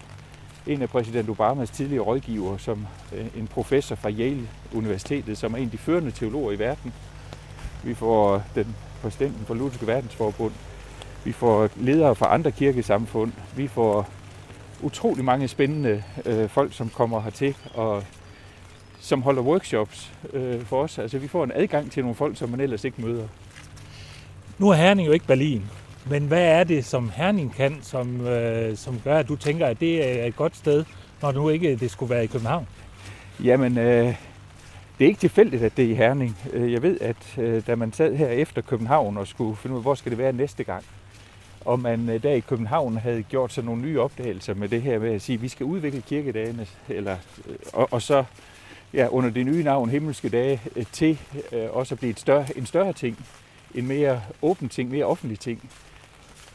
en 0.67 0.83
af 0.83 0.89
præsident 0.89 1.29
Obamas 1.29 1.71
tidligere 1.71 2.05
rådgiver, 2.05 2.57
som 2.57 2.87
øh, 3.13 3.27
en 3.37 3.47
professor 3.47 3.97
fra 3.97 4.11
Yale 4.11 4.49
Universitetet, 4.75 5.39
som 5.39 5.53
er 5.53 5.59
en 5.59 5.65
af 5.65 5.71
de 5.71 5.79
førende 5.79 6.11
teologer 6.11 6.53
i 6.53 6.59
verden. 6.59 6.93
Vi 7.85 7.95
får 7.95 8.43
den 8.55 8.77
præsidenten 9.03 9.47
for 9.47 9.55
Lutherske 9.55 9.87
Verdensforbund. 9.87 10.53
Vi 11.25 11.33
får 11.33 11.69
ledere 11.77 12.15
fra 12.15 12.35
andre 12.35 12.53
kirkesamfund. 12.53 13.33
Vi 13.57 13.69
får 13.69 14.09
utrolig 14.83 15.25
mange 15.25 15.49
spændende 15.49 16.03
øh, 16.25 16.49
folk, 16.49 16.73
som 16.73 16.89
kommer 16.89 17.21
hertil 17.21 17.57
og 17.75 18.03
som 19.01 19.23
holder 19.23 19.43
workshops 19.43 20.13
øh, 20.33 20.61
for 20.61 20.83
os. 20.83 20.99
Altså 20.99 21.19
vi 21.19 21.29
får 21.29 21.45
en 21.45 21.53
adgang 21.55 21.93
til 21.93 22.03
nogle 22.03 22.15
folk, 22.15 22.37
som 22.37 22.49
man 22.49 22.61
ellers 22.61 22.85
ikke 22.85 23.03
møder. 23.03 23.29
Nu 24.59 24.69
er 24.69 24.75
Herning 24.75 25.09
jo 25.09 25.13
ikke 25.13 25.27
Berlin, 25.27 25.63
men 26.11 26.27
hvad 26.27 26.43
er 26.43 26.65
det, 26.65 26.85
som 26.85 27.11
Herning 27.17 27.55
kan, 27.55 27.79
som, 27.83 28.27
øh, 28.27 28.77
som 28.77 29.01
gør, 29.05 29.19
at 29.19 29.29
du 29.29 29.37
tænker, 29.37 29.67
at 29.67 29.81
det 29.81 30.21
er 30.21 30.25
et 30.25 30.37
godt 30.37 30.57
sted, 30.57 30.85
når 31.23 31.33
nu 31.33 31.49
ikke 31.49 31.77
det 31.77 31.91
skulle 31.91 32.11
være 32.11 32.25
i 32.25 32.27
København? 32.27 32.67
Jamen, 33.45 33.79
øh, 33.79 34.15
det 34.99 35.05
er 35.05 35.09
ikke 35.09 35.21
tilfældigt, 35.21 35.63
at 35.63 35.77
det 35.77 35.85
er 35.85 35.89
i 35.89 35.95
Herning. 35.95 36.39
Øh, 36.53 36.73
jeg 36.73 36.83
ved, 36.83 37.01
at 37.01 37.39
øh, 37.39 37.67
da 37.67 37.75
man 37.75 37.93
sad 37.93 38.17
her 38.17 38.29
efter 38.29 38.63
København 38.63 39.17
og 39.17 39.27
skulle 39.27 39.57
finde 39.57 39.75
ud 39.75 39.79
af, 39.79 39.85
hvor 39.85 39.95
skal 39.95 40.11
det 40.11 40.19
være 40.19 40.33
næste 40.33 40.65
gang, 40.65 40.85
og 41.65 41.81
man 41.81 42.09
øh, 42.09 42.23
der 42.23 42.33
i 42.33 42.41
København 42.41 42.97
havde 42.97 43.23
gjort 43.23 43.53
sig 43.53 43.65
nogle 43.65 43.83
nye 43.83 44.01
opdagelser 44.01 44.55
med 44.55 44.69
det 44.69 44.83
her 44.83 44.99
med 44.99 45.15
at 45.15 45.23
sige, 45.23 45.35
at 45.35 45.43
vi 45.43 45.49
skal 45.49 45.67
udvikle 45.67 46.01
kirkedagene, 46.01 46.67
eller, 46.89 47.17
og, 47.73 47.89
og 47.91 48.03
så 48.03 48.25
ja, 48.95 49.09
under 49.09 49.31
det 49.31 49.47
nye 49.47 49.63
navn 49.63 49.91
Himmelske 49.91 50.29
Dage, 50.29 50.61
øh, 50.77 50.85
til 50.93 51.19
øh, 51.53 51.71
også 51.71 51.95
at 51.95 51.99
blive 51.99 52.11
et 52.11 52.21
større, 52.21 52.47
en 52.57 52.67
større 52.67 52.93
ting, 52.93 53.27
en 53.75 53.87
mere 53.87 54.23
åben 54.43 54.69
ting, 54.69 54.91
mere 54.91 55.05
offentlig 55.05 55.39
ting. 55.39 55.71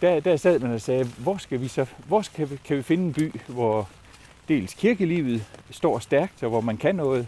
Der, 0.01 0.19
der 0.19 0.37
sad 0.37 0.59
man 0.59 0.71
og 0.71 0.81
sagde, 0.81 1.03
hvor 1.03 1.37
skal 1.37 1.61
vi 1.61 1.67
så, 1.67 1.85
hvor 2.07 2.21
skal 2.21 2.49
vi, 2.49 2.59
kan 2.65 2.77
vi 2.77 2.81
finde 2.81 3.03
en 3.03 3.13
by, 3.13 3.39
hvor 3.47 3.89
dels 4.47 4.73
kirkelivet 4.73 5.45
står 5.69 5.99
stærkt, 5.99 6.43
og 6.43 6.49
hvor 6.49 6.61
man 6.61 6.77
kan 6.77 6.95
noget, 6.95 7.27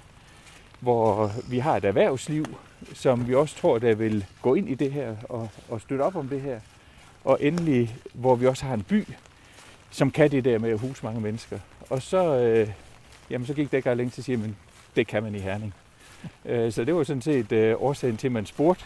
hvor 0.80 1.32
vi 1.50 1.60
har 1.60 1.78
et 1.78 1.86
erhvervsliv, 1.86 2.46
som 2.94 3.28
vi 3.28 3.36
også 3.36 3.56
tror, 3.58 3.80
der 3.80 3.96
vil 3.96 4.26
gå 4.42 4.56
ind 4.56 4.70
i 4.70 4.76
det 4.76 4.92
her 4.92 5.16
og, 5.30 5.50
og 5.70 5.82
støtte 5.82 6.02
op 6.02 6.16
om 6.16 6.28
det 6.28 6.42
her. 6.42 6.60
Og 7.24 7.38
endelig, 7.42 7.96
hvor 8.14 8.36
vi 8.36 8.48
også 8.48 8.66
har 8.66 8.74
en 8.74 8.84
by, 8.84 9.08
som 9.92 10.12
kan 10.12 10.32
det 10.32 10.46
der 10.46 10.60
med 10.60 10.70
at 10.70 10.80
huse 10.80 11.06
mange 11.06 11.22
mennesker. 11.22 11.60
Og 11.90 12.02
så, 12.02 12.36
øh, 12.40 12.70
jamen, 13.30 13.48
så 13.48 13.54
gik 13.54 13.72
det 13.72 13.78
ikke 13.78 13.94
længe 13.94 14.12
til 14.12 14.22
at 14.22 14.26
sige, 14.26 14.38
men 14.38 14.56
det 14.96 15.08
kan 15.08 15.24
man 15.24 15.36
i 15.36 15.40
Herning. 15.40 15.74
Øh, 16.46 16.72
så 16.72 16.84
det 16.84 16.96
var 16.96 17.04
sådan 17.04 17.22
set 17.22 17.52
øh, 17.52 17.76
årsagen 17.80 18.18
til, 18.18 18.28
at 18.28 18.32
man 18.32 18.46
spurgte. 18.46 18.84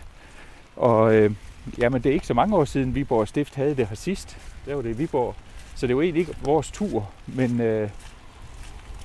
Og 0.76 1.16
øh, 1.16 1.32
jamen, 1.78 2.04
det 2.04 2.10
er 2.10 2.14
ikke 2.14 2.28
så 2.28 2.34
mange 2.34 2.56
år 2.56 2.66
siden, 2.66 2.96
Viborg 2.96 3.28
Stift 3.28 3.56
havde 3.56 3.76
det 3.76 3.88
her 3.88 3.96
sidst. 3.96 4.38
Der 4.66 4.76
var 4.76 4.82
det 4.82 4.90
i 4.90 4.98
Viborg. 4.98 5.36
Så 5.76 5.88
det 5.88 5.96
var 5.96 6.02
egentlig 6.02 6.20
ikke 6.20 6.36
vores 6.44 6.72
tur, 6.72 7.10
men 7.28 7.62
øh, 7.62 7.90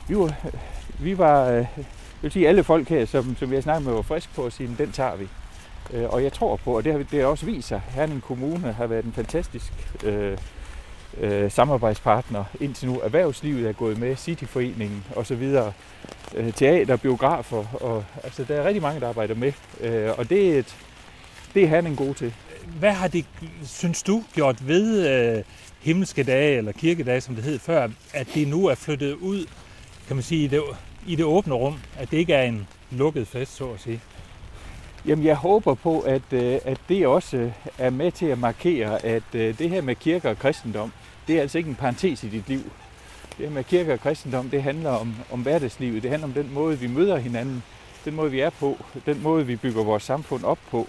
vi 0.09 0.17
var, 0.17 0.35
vi 0.99 1.19
var 1.19 1.49
øh, 1.49 1.67
jeg 2.23 2.27
vil 2.27 2.33
sige, 2.33 2.49
alle 2.49 2.65
folk 2.65 2.89
her, 2.89 3.07
som, 3.07 3.37
som 3.37 3.51
vi 3.51 3.55
har 3.55 3.63
snakket 3.63 3.87
med, 3.87 3.95
var 3.95 4.03
frisk 4.03 4.35
på 4.35 4.47
at 4.47 4.53
sige, 4.53 4.75
den 4.79 4.93
tager 4.93 5.17
vi. 5.17 5.29
Øh, 5.93 6.09
og 6.09 6.23
jeg 6.23 6.33
tror 6.33 6.57
på, 6.57 6.77
og 6.77 6.85
det 6.85 6.93
har, 6.93 6.99
det 6.99 7.21
har 7.21 7.27
også 7.27 7.47
vist 7.47 7.69
sig, 7.69 7.83
Herning 7.89 8.23
Kommune 8.23 8.73
har 8.73 8.87
været 8.87 9.05
en 9.05 9.13
fantastisk 9.13 9.73
øh, 10.05 10.39
øh, 11.21 11.51
samarbejdspartner 11.51 12.45
indtil 12.61 12.89
nu. 12.89 13.01
Erhvervslivet 13.01 13.69
er 13.69 13.73
gået 13.73 13.99
med, 13.99 14.17
Cityforeningen 14.17 15.05
osv., 15.17 15.57
øh, 16.35 16.53
teater, 16.53 16.97
biografer, 16.97 17.65
og 17.83 18.05
altså, 18.25 18.45
der 18.45 18.55
er 18.57 18.65
rigtig 18.65 18.83
mange, 18.83 19.01
der 19.01 19.09
arbejder 19.09 19.35
med. 19.35 19.53
Øh, 19.81 20.11
og 20.19 20.31
det 20.31 20.55
er, 20.55 20.59
et, 20.59 20.77
det 21.55 21.62
er 21.62 21.69
Herning 21.69 21.97
god 21.97 22.15
til. 22.15 22.35
Hvad 22.79 22.93
har 22.93 23.09
det, 23.09 23.25
synes 23.65 24.03
du, 24.03 24.25
gjort 24.35 24.69
ved 24.69 25.09
øh, 25.09 25.45
himmelske 25.81 26.23
dage, 26.23 26.57
eller 26.57 26.73
kirkedage, 26.73 27.21
som 27.21 27.35
det 27.35 27.45
hed 27.45 27.59
før, 27.59 27.89
at 28.15 28.29
det 28.35 28.49
nu 28.49 28.67
er 28.67 28.75
flyttet 28.75 29.12
ud, 29.12 29.47
kan 30.07 30.17
man 30.17 30.23
sige, 30.23 30.45
i 30.45 30.49
det 30.49 30.62
i 31.07 31.17
det 31.17 31.25
åbne 31.25 31.55
rum, 31.55 31.79
at 31.99 32.11
det 32.11 32.17
ikke 32.17 32.35
er 32.35 32.43
en 32.43 32.67
lukket 32.91 33.29
fest, 33.29 33.57
så 33.57 33.71
at 33.71 33.81
sige? 33.81 34.01
Jamen, 35.07 35.25
jeg 35.25 35.37
håber 35.37 35.75
på, 35.75 36.01
at, 36.01 36.23
øh, 36.33 36.59
at 36.65 36.81
det 36.89 37.07
også 37.07 37.51
er 37.79 37.91
med 37.91 38.12
til 38.12 38.27
at 38.27 38.39
markere, 38.39 39.05
at 39.05 39.23
øh, 39.35 39.59
det 39.59 39.71
her 39.71 39.83
med 39.83 39.95
kirke 39.95 40.31
og 40.31 40.39
kristendom, 40.39 40.93
det 41.29 41.37
er 41.37 41.41
altså 41.41 41.59
ikke 41.59 41.71
en 41.71 41.77
parentes 41.77 42.25
i 42.25 42.29
dit 42.29 42.49
liv. 42.49 42.73
Det 43.39 43.47
her 43.47 43.55
med 43.55 43.65
kirke 43.65 43.93
og 43.93 44.01
kristendom, 44.01 44.51
det 44.51 44.62
handler 44.62 44.91
om, 44.91 45.15
om 45.31 45.41
hverdagslivet. 45.41 46.03
Det 46.03 46.11
handler 46.11 46.29
om 46.29 46.35
den 46.35 46.55
måde, 46.55 46.79
vi 46.79 46.87
møder 46.87 47.17
hinanden, 47.17 47.62
den 48.05 48.15
måde, 48.15 48.31
vi 48.31 48.41
er 48.41 48.51
på, 48.51 48.79
den 49.07 49.23
måde, 49.23 49.47
vi 49.47 49.57
bygger 49.57 49.85
vores 49.85 50.03
samfund 50.03 50.45
op 50.45 50.59
på. 50.71 50.89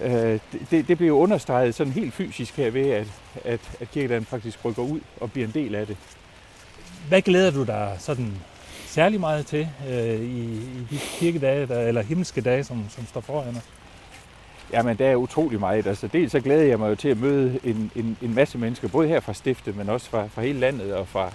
Øh, 0.00 0.40
det, 0.70 0.88
det 0.88 0.96
bliver 0.96 1.08
jo 1.08 1.18
understreget 1.18 1.74
sådan 1.74 1.92
helt 1.92 2.14
fysisk 2.14 2.56
her 2.56 2.70
ved, 2.70 2.90
at, 2.90 3.06
at, 3.44 3.60
at 3.80 3.90
kirkedagen 3.90 4.24
faktisk 4.24 4.64
rykker 4.64 4.82
ud 4.82 5.00
og 5.20 5.32
bliver 5.32 5.46
en 5.46 5.54
del 5.54 5.74
af 5.74 5.86
det. 5.86 5.96
Hvad 7.08 7.22
glæder 7.22 7.50
du 7.50 7.64
dig 7.64 7.96
sådan 7.98 8.32
særlig 8.86 9.20
meget 9.20 9.46
til 9.46 9.68
øh, 9.88 10.20
i, 10.20 10.44
i 10.54 10.86
de 10.90 10.98
kirkedage, 10.98 11.66
der, 11.66 11.80
eller 11.80 12.02
himmelske 12.02 12.40
dage, 12.40 12.64
som, 12.64 12.84
som 12.90 13.06
står 13.06 13.20
foran 13.20 13.56
os? 13.56 13.62
Jamen, 14.72 14.98
der 14.98 15.06
er 15.06 15.16
utrolig 15.16 15.60
meget. 15.60 15.86
Altså, 15.86 16.06
dels 16.06 16.32
så 16.32 16.40
glæder 16.40 16.64
jeg 16.64 16.78
mig 16.78 16.90
jo 16.90 16.94
til 16.94 17.08
at 17.08 17.20
møde 17.20 17.60
en, 17.64 17.90
en, 17.96 18.16
en 18.22 18.34
masse 18.34 18.58
mennesker, 18.58 18.88
både 18.88 19.08
her 19.08 19.20
fra 19.20 19.32
stiftet, 19.32 19.76
men 19.76 19.88
også 19.88 20.10
fra, 20.10 20.26
fra 20.26 20.42
hele 20.42 20.60
landet, 20.60 20.94
og 20.94 21.08
fra 21.08 21.30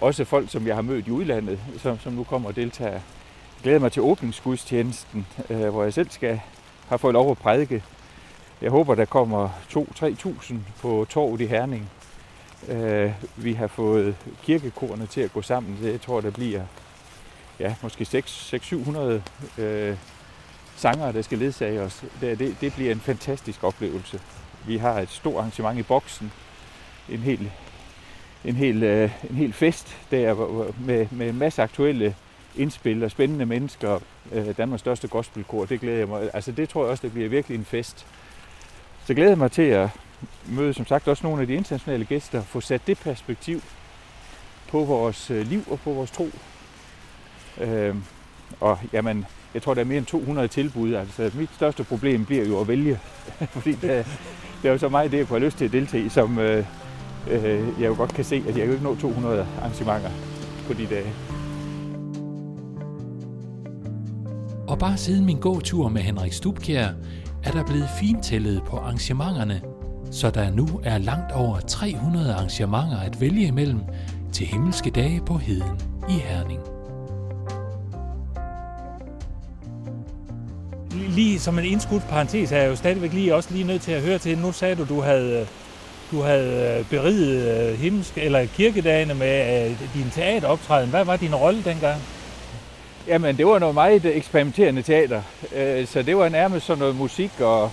også 0.00 0.24
folk, 0.24 0.50
som 0.50 0.66
jeg 0.66 0.74
har 0.74 0.82
mødt 0.82 1.06
i 1.06 1.10
udlandet, 1.10 1.58
som, 1.78 1.98
som 1.98 2.12
nu 2.12 2.24
kommer 2.24 2.48
og 2.48 2.56
deltager. 2.56 2.90
Jeg 2.92 3.62
glæder 3.62 3.78
mig 3.78 3.92
til 3.92 4.02
åbningsgudstjenesten, 4.02 5.26
øh, 5.50 5.68
hvor 5.68 5.82
jeg 5.82 5.94
selv 5.94 6.10
skal 6.10 6.40
have 6.88 6.98
fået 6.98 7.12
lov 7.12 7.30
at 7.30 7.38
prædike. 7.38 7.82
Jeg 8.62 8.70
håber, 8.70 8.94
der 8.94 9.04
kommer 9.04 9.48
2-3.000 9.76 10.54
på 10.80 11.06
torvet 11.08 11.40
i 11.40 11.46
Herning. 11.46 11.90
Øh, 12.68 13.12
vi 13.36 13.52
har 13.52 13.66
fået 13.66 14.16
kirkekorene 14.42 15.06
til 15.06 15.20
at 15.20 15.32
gå 15.32 15.42
sammen. 15.42 15.78
Jeg 15.82 16.00
tror, 16.00 16.20
der 16.20 16.30
bliver 16.30 16.62
ja, 17.60 17.74
måske 17.82 18.06
600-700 19.58 19.60
øh, 19.60 19.96
sangere, 20.80 21.12
der 21.12 21.22
skal 21.22 21.38
ledsage 21.38 21.80
os. 21.80 22.04
Det, 22.20 22.38
det, 22.38 22.56
det 22.60 22.74
bliver 22.74 22.92
en 22.92 23.00
fantastisk 23.00 23.64
oplevelse. 23.64 24.20
Vi 24.66 24.76
har 24.76 25.00
et 25.00 25.08
stort 25.08 25.36
arrangement 25.36 25.78
i 25.78 25.82
boksen, 25.82 26.32
en 27.08 27.18
hel, 27.18 27.50
en 28.44 28.56
hel, 28.56 28.82
øh, 28.82 29.10
en 29.30 29.36
hel 29.36 29.52
fest 29.52 29.96
der 30.10 30.34
med, 30.80 31.06
med 31.10 31.28
en 31.28 31.38
masse 31.38 31.62
aktuelle 31.62 32.16
indspil 32.56 33.04
og 33.04 33.10
spændende 33.10 33.46
mennesker. 33.46 33.98
Øh, 34.32 34.56
Danmarks 34.56 34.80
største 34.80 35.08
gospelkor, 35.08 35.64
det 35.64 35.80
glæder 35.80 35.98
jeg 35.98 36.08
mig. 36.08 36.30
Altså 36.34 36.52
det 36.52 36.68
tror 36.68 36.82
jeg 36.82 36.90
også, 36.90 37.02
det 37.02 37.12
bliver 37.12 37.28
virkelig 37.28 37.58
en 37.58 37.64
fest. 37.64 38.06
Så 39.06 39.14
glæder 39.14 39.30
jeg 39.30 39.38
mig 39.38 39.52
til 39.52 39.62
at 39.62 39.88
møde 40.46 40.74
som 40.74 40.86
sagt 40.86 41.08
også 41.08 41.26
nogle 41.26 41.40
af 41.40 41.46
de 41.46 41.54
internationale 41.54 42.04
gæster, 42.04 42.42
få 42.42 42.60
sat 42.60 42.86
det 42.86 42.98
perspektiv 42.98 43.62
på 44.68 44.84
vores 44.84 45.30
øh, 45.30 45.46
liv 45.46 45.64
og 45.70 45.80
på 45.80 45.92
vores 45.92 46.10
tro. 46.10 46.30
Øh, 47.60 47.96
og 48.60 48.78
jamen, 48.92 49.26
jeg 49.54 49.62
tror, 49.62 49.74
der 49.74 49.80
er 49.80 49.84
mere 49.84 49.98
end 49.98 50.06
200 50.06 50.48
tilbud. 50.48 50.94
Altså, 50.94 51.30
mit 51.34 51.50
største 51.54 51.84
problem 51.84 52.24
bliver 52.24 52.46
jo 52.46 52.60
at 52.60 52.68
vælge, 52.68 52.98
fordi 53.54 53.72
der, 53.72 54.02
der 54.62 54.68
er 54.68 54.72
jo 54.72 54.78
så 54.78 54.88
meget 54.88 55.10
det, 55.10 55.18
jeg 55.18 55.28
får 55.28 55.38
lyst 55.38 55.58
til 55.58 55.64
at 55.64 55.72
deltage 55.72 56.04
i, 56.04 56.08
som 56.08 56.38
øh, 56.38 56.64
øh, 57.30 57.64
jeg 57.80 57.88
jo 57.88 57.94
godt 57.94 58.14
kan 58.14 58.24
se, 58.24 58.44
at 58.48 58.58
jeg 58.58 58.66
jo 58.66 58.72
ikke 58.72 58.84
nå 58.84 58.96
200 58.96 59.46
arrangementer 59.60 60.10
på 60.66 60.72
de 60.72 60.86
dage. 60.86 61.12
Og 64.68 64.78
bare 64.78 64.96
siden 64.96 65.26
min 65.26 65.40
gåtur 65.40 65.88
med 65.88 66.02
Henrik 66.02 66.32
Stubkjær, 66.32 66.88
er 67.44 67.50
der 67.50 67.64
blevet 67.64 67.88
fintællet 68.00 68.62
på 68.66 68.76
arrangementerne, 68.76 69.62
så 70.10 70.30
der 70.30 70.50
nu 70.50 70.80
er 70.84 70.98
langt 70.98 71.32
over 71.32 71.60
300 71.60 72.34
arrangementer 72.34 72.98
at 72.98 73.20
vælge 73.20 73.46
imellem 73.46 73.80
til 74.32 74.46
himmelske 74.46 74.90
dage 74.90 75.20
på 75.26 75.34
Heden 75.34 75.80
i 76.08 76.12
Herning. 76.12 76.79
Lige 81.20 81.40
som 81.40 81.58
en 81.58 81.64
indskudt 81.64 82.08
parentes 82.08 82.52
er 82.52 82.56
jeg 82.56 82.68
jo 82.68 82.76
stadigvæk 82.76 83.12
lige 83.12 83.34
også 83.34 83.48
lige 83.52 83.64
nødt 83.64 83.82
til 83.82 83.92
at 83.92 84.02
høre 84.02 84.18
til. 84.18 84.38
Nu 84.38 84.52
sagde 84.52 84.74
du, 84.74 84.84
du 84.84 85.00
havde, 85.00 85.46
du 86.10 86.22
havde 86.22 86.78
øh, 86.78 86.84
beriget 86.90 87.42
øh, 87.42 87.56
himmelsk, 87.58 87.82
himmelske, 87.82 88.20
eller 88.20 88.46
kirkedagene 88.46 89.14
med 89.14 89.66
øh, 89.70 89.78
din 89.94 90.10
teateroptræden. 90.10 90.90
Hvad 90.90 91.04
var 91.04 91.16
din 91.16 91.34
rolle 91.34 91.64
dengang? 91.64 92.02
Jamen, 93.06 93.36
det 93.36 93.46
var 93.46 93.58
noget 93.58 93.74
meget 93.74 94.16
eksperimenterende 94.16 94.82
teater. 94.82 95.22
Så 95.86 96.02
det 96.02 96.16
var 96.16 96.28
nærmest 96.28 96.66
sådan 96.66 96.78
noget 96.78 96.96
musik 96.96 97.40
og, 97.40 97.70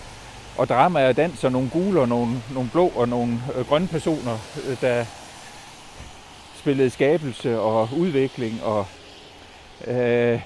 og 0.57 0.69
drama 0.69 1.07
og 1.07 1.17
dans 1.17 1.43
og 1.43 1.51
nogle 1.51 1.69
gule 1.69 1.99
og 1.99 2.07
nogle, 2.07 2.41
nogle 2.53 2.69
blå 2.69 2.91
og 2.95 3.09
nogle 3.09 3.39
grønne 3.69 3.87
personer, 3.87 4.37
der 4.81 5.05
spillede 6.59 6.89
skabelse 6.89 7.59
og 7.59 7.89
udvikling 7.97 8.63
og 8.63 8.85
øh, 9.87 10.39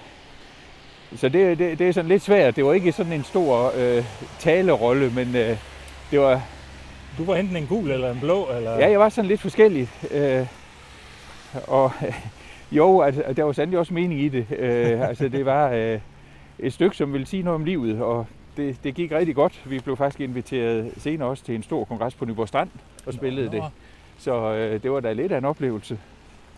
så 1.16 1.30
det, 1.30 1.60
det, 1.60 1.80
det 1.80 1.88
er 1.88 1.92
sådan 1.92 2.10
lidt 2.10 2.22
svært. 2.22 2.56
Det 2.56 2.66
var 2.66 2.74
ikke 2.74 2.92
sådan 2.92 3.14
en 3.14 3.24
stor 3.24 3.72
øh, 3.78 4.04
talerolle, 4.40 5.12
men 5.16 5.36
øh, 5.36 5.58
det 6.12 6.20
var... 6.20 6.42
Du 7.18 7.26
var 7.26 7.36
enten 7.36 7.58
en 7.58 7.68
gul 7.68 7.92
eller 7.92 8.12
en 8.12 8.20
blå? 8.20 8.48
Eller? 8.56 8.72
Ja, 8.72 8.90
jeg 8.90 9.00
var 9.00 9.10
sådan 9.10 9.28
lidt 9.28 9.42
forskellig. 9.42 9.90
Øh, 10.12 10.46
og 11.68 11.92
øh, 12.08 12.14
jo, 12.78 13.02
altså, 13.02 13.24
der 13.38 13.44
var 13.44 13.52
sandelig 13.52 13.80
også 13.80 13.94
mening 13.94 14.22
i 14.22 14.30
det. 14.30 14.46
Øh, 14.60 15.10
altså, 15.10 15.30
det 15.30 15.46
var 15.46 15.70
øh, 15.70 16.00
et 16.60 16.74
stykke, 16.74 16.98
som 16.98 17.14
ville 17.14 17.28
sige 17.28 17.44
noget 17.44 17.56
om 17.56 17.66
livet, 17.66 18.02
og 18.02 18.26
det, 18.58 18.84
det 18.84 18.96
gik 18.96 19.12
rigtig 19.12 19.36
godt. 19.36 19.62
Vi 19.66 19.80
blev 19.80 19.98
faktisk 19.98 20.22
inviteret 20.22 20.92
senere 20.98 21.30
også 21.30 21.44
til 21.44 21.56
en 21.56 21.64
stor 21.64 21.84
kongres 21.84 22.16
på 22.16 22.26
Nyborg 22.26 22.48
Strand 22.48 22.70
og 23.06 23.14
spillede 23.14 23.46
nå, 23.46 23.52
det. 23.52 23.64
Så 24.18 24.54
øh, 24.54 24.84
det 24.84 24.92
var 24.92 25.00
da 25.00 25.14
lidt 25.14 25.32
af 25.32 25.38
en 25.38 25.46
oplevelse. 25.46 25.98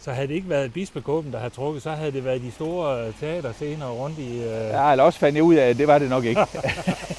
Så 0.04 0.12
havde 0.12 0.28
det 0.28 0.34
ikke 0.34 0.50
været 0.50 0.74
Bispekåben, 0.74 1.32
der 1.32 1.40
havde 1.40 1.54
trukket, 1.54 1.84
så 1.84 1.92
havde 1.92 2.12
det 2.12 2.26
været 2.26 2.42
de 2.42 2.52
store 2.52 3.12
teaterscener 3.20 3.90
rundt 3.90 4.20
i... 4.20 4.38
Øh... 4.38 4.50
Ja, 4.50 4.92
eller 4.92 5.04
også 5.04 5.20
fandt 5.20 5.36
jeg 5.36 5.44
ud 5.44 5.56
af, 5.56 5.70
at 5.70 5.78
det 5.78 5.88
var 5.88 5.98
det 5.98 6.10
nok 6.10 6.26
ikke. 6.26 6.46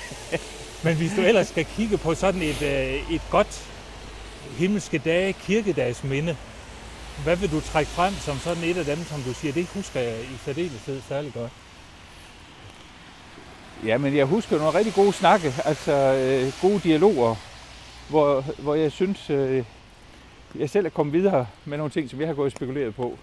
Men 0.84 0.96
hvis 0.96 1.12
du 1.16 1.20
ellers 1.20 1.48
skal 1.48 1.64
kigge 1.64 1.98
på 1.98 2.14
sådan 2.14 2.42
et, 2.42 2.62
øh, 2.62 3.14
et 3.14 3.22
godt 3.30 3.68
himmelske 4.58 4.98
dage, 4.98 5.32
kirkedags 5.32 6.04
minde, 6.04 6.36
hvad 7.24 7.36
vil 7.36 7.50
du 7.50 7.60
trække 7.60 7.90
frem 7.90 8.14
som 8.14 8.38
sådan 8.38 8.64
et 8.64 8.76
af 8.76 8.84
dem, 8.84 9.04
som 9.04 9.22
du 9.22 9.34
siger, 9.34 9.52
det 9.52 9.66
husker 9.74 10.00
jeg 10.00 10.20
i 10.20 10.36
særdeleshed 10.44 11.00
særlig 11.08 11.32
godt? 11.32 11.52
Ja, 13.84 13.98
men 13.98 14.16
jeg 14.16 14.26
husker 14.26 14.58
nogle 14.58 14.78
rigtig 14.78 14.94
gode 14.94 15.12
snakke, 15.12 15.54
altså 15.64 15.92
øh, 15.92 16.52
gode 16.62 16.80
dialoger, 16.80 17.34
hvor, 18.08 18.44
hvor 18.58 18.74
jeg 18.74 18.92
synes, 18.92 19.30
øh, 19.30 19.64
jeg 20.58 20.70
selv 20.70 20.86
er 20.86 20.90
kommet 20.90 21.12
videre 21.12 21.46
med 21.64 21.78
nogle 21.78 21.90
ting, 21.90 22.10
som 22.10 22.20
jeg 22.20 22.28
har 22.28 22.34
gået 22.34 22.46
og 22.46 22.56
spekuleret 22.56 22.94
på. 22.94 23.18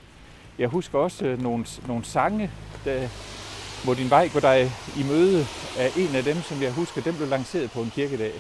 Jeg 0.59 0.67
husker 0.67 0.99
også 0.99 1.25
øh, 1.25 1.41
nogle, 1.41 1.65
nogle 1.87 2.05
sange, 2.05 2.51
der, 2.85 3.07
hvor 3.83 3.93
din 3.93 4.09
vej 4.09 4.29
går 4.33 4.39
dig 4.39 4.71
i 4.97 5.03
møde 5.03 5.45
af 5.77 5.89
en 5.97 6.15
af 6.15 6.23
dem, 6.23 6.41
som 6.41 6.61
jeg 6.61 6.73
husker, 6.73 7.01
den 7.01 7.15
blev 7.15 7.27
lanceret 7.27 7.71
på 7.71 7.81
en 7.81 7.89
kirkedag. 7.89 8.31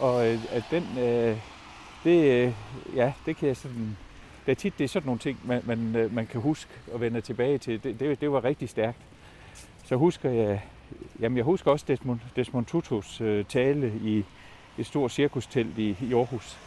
Og 0.00 0.28
øh, 0.28 0.38
at 0.50 0.62
den, 0.70 0.98
øh, 0.98 1.36
det, 2.04 2.24
øh, 2.24 2.52
ja, 2.94 3.12
det 3.26 3.36
kan 3.36 3.48
jeg 3.48 3.56
sådan, 3.56 3.96
det 4.46 4.52
er 4.52 4.56
tit, 4.56 4.78
det 4.78 4.84
er 4.84 4.88
sådan 4.88 5.06
nogle 5.06 5.18
ting, 5.18 5.38
man, 5.44 5.62
man, 5.64 5.96
øh, 5.96 6.14
man 6.14 6.26
kan 6.26 6.40
huske 6.40 6.70
og 6.92 7.00
vende 7.00 7.20
tilbage 7.20 7.58
til. 7.58 7.84
Det, 7.84 8.00
det, 8.00 8.20
det 8.20 8.32
var 8.32 8.44
rigtig 8.44 8.68
stærkt. 8.68 8.98
Så 9.84 9.96
husker 9.96 10.30
jeg, 10.30 10.62
jamen 11.20 11.36
jeg 11.36 11.44
husker 11.44 11.70
også 11.70 11.84
Desmond, 11.88 12.20
Desmond 12.36 12.66
Tutus 12.66 13.20
øh, 13.20 13.44
tale 13.44 13.92
i 14.02 14.24
et 14.78 14.86
stort 14.86 15.12
cirkustelt 15.12 15.78
i, 15.78 15.96
i 16.00 16.14
Aarhus, 16.14 16.58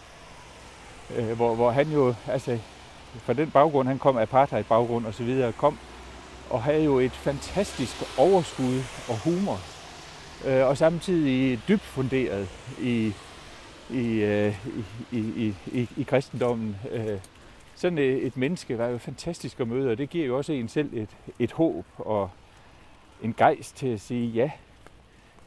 øh, 1.17 1.31
hvor, 1.31 1.55
hvor 1.55 1.71
han 1.71 1.91
jo, 1.91 2.13
altså 2.27 2.59
fra 3.17 3.33
den 3.33 3.51
baggrund, 3.51 3.87
han 3.87 3.99
kom 3.99 4.17
apartheid-baggrund 4.17 5.05
og 5.05 5.13
så 5.13 5.23
videre, 5.23 5.51
kom 5.51 5.77
og 6.49 6.63
havde 6.63 6.83
jo 6.83 6.99
et 6.99 7.11
fantastisk 7.11 8.03
overskud 8.17 8.79
og 9.09 9.17
humor, 9.23 9.59
øh, 10.47 10.67
og 10.67 10.77
samtidig 10.77 11.59
dybt 11.67 11.81
funderet 11.81 12.49
i, 12.81 13.13
i, 13.89 14.07
øh, 14.21 14.55
i, 15.11 15.19
i, 15.19 15.55
i, 15.71 15.89
i 15.97 16.03
kristendommen. 16.03 16.75
Øh, 16.91 17.19
sådan 17.75 17.97
et, 17.97 18.25
et 18.25 18.37
menneske 18.37 18.77
var 18.77 18.87
jo 18.87 18.97
fantastisk 18.97 19.59
at 19.59 19.67
møde, 19.67 19.91
og 19.91 19.97
det 19.97 20.09
giver 20.09 20.25
jo 20.25 20.37
også 20.37 20.53
en 20.53 20.67
selv 20.67 20.93
et, 20.93 21.09
et 21.39 21.51
håb 21.51 21.85
og 21.97 22.29
en 23.21 23.33
gejst 23.33 23.75
til 23.75 23.87
at 23.87 24.01
sige 24.01 24.27
ja. 24.27 24.51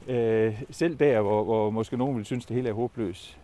Øh, 0.08 0.62
selv 0.70 0.96
der, 0.96 1.20
hvor, 1.20 1.44
hvor 1.44 1.70
måske 1.70 1.96
nogen 1.96 2.16
vil 2.16 2.24
synes, 2.24 2.46
det 2.46 2.56
hele 2.56 2.68
er 2.68 2.72
håbløst, 2.72 3.38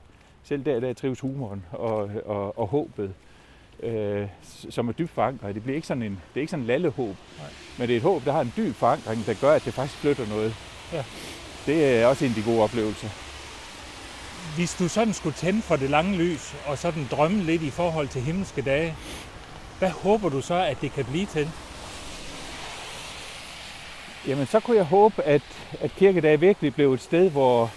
selv 0.49 0.65
der, 0.65 0.81
der 0.81 0.93
trives 0.93 1.21
humoren 1.21 1.65
og, 1.73 2.11
og, 2.25 2.59
og 2.59 2.67
håbet, 2.67 3.15
øh, 3.83 4.27
som 4.71 4.89
er 4.89 4.93
dybt 4.93 5.11
forankret. 5.11 5.55
Det, 5.55 5.63
bliver 5.63 5.77
ikke 5.77 5.87
sådan 5.87 6.03
en, 6.03 6.13
det 6.13 6.37
er 6.37 6.41
ikke 6.41 6.51
sådan 6.51 6.63
en 6.63 6.67
lallehåb, 6.67 7.17
Nej. 7.39 7.47
men 7.79 7.89
det 7.89 7.95
er 7.95 7.97
et 7.97 8.03
håb, 8.03 8.25
der 8.25 8.33
har 8.33 8.41
en 8.41 8.53
dyb 8.57 8.75
forankring, 8.75 9.27
der 9.27 9.35
gør, 9.35 9.53
at 9.53 9.65
det 9.65 9.75
faktisk 9.75 9.99
flytter 9.99 10.27
noget. 10.27 10.55
Ja. 10.93 11.05
Det 11.67 11.99
er 11.99 12.07
også 12.07 12.25
en 12.25 12.31
af 12.31 12.35
de 12.35 12.43
gode 12.43 12.63
oplevelser. 12.63 13.09
Hvis 14.57 14.75
du 14.75 14.89
sådan 14.89 15.15
skulle 15.15 15.35
tænde 15.35 15.63
for 15.63 15.77
det 15.77 15.91
lange 15.91 16.17
lys, 16.17 16.55
og 16.67 16.79
sådan 16.79 17.09
drømme 17.11 17.43
lidt 17.43 17.63
i 17.63 17.71
forhold 17.71 18.09
til 18.09 18.23
himmelske 18.23 18.63
dage, 18.63 18.95
hvad 19.79 19.91
håber 19.91 20.29
du 20.29 20.41
så, 20.41 20.55
at 20.55 20.81
det 20.81 20.93
kan 20.93 21.05
blive 21.05 21.27
til? 21.27 21.51
Jamen, 24.27 24.47
så 24.47 24.61
kunne 24.61 24.77
jeg 24.77 24.85
håbe, 24.85 25.23
at, 25.23 25.43
at 25.81 25.91
kirkedag 25.97 26.41
virkelig 26.41 26.75
blev 26.75 26.93
et 26.93 27.01
sted, 27.01 27.31
hvor, 27.31 27.71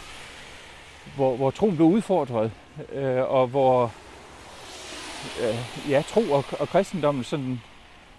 hvor, 1.16 1.36
hvor 1.36 1.52
troen 1.52 1.76
blev 1.76 1.88
udfordret, 1.88 2.52
øh, 2.94 3.32
og 3.32 3.48
hvor 3.48 3.92
øh, 5.42 5.90
ja, 5.92 6.02
tro 6.02 6.22
og, 6.32 6.46
og 6.60 6.70
kristendommen 6.70 7.24
sådan 7.24 7.62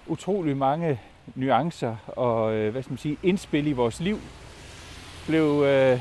utrolig 0.06 0.56
mange 0.56 1.00
nuancer 1.34 1.96
og 2.06 2.54
øh, 2.54 2.72
hvad 2.72 2.82
skal 2.82 2.92
man 2.92 2.98
sige, 2.98 3.16
indspil 3.22 3.66
i 3.66 3.72
vores 3.72 4.00
liv 4.00 4.18
blev, 5.26 5.62
øh, 5.62 6.00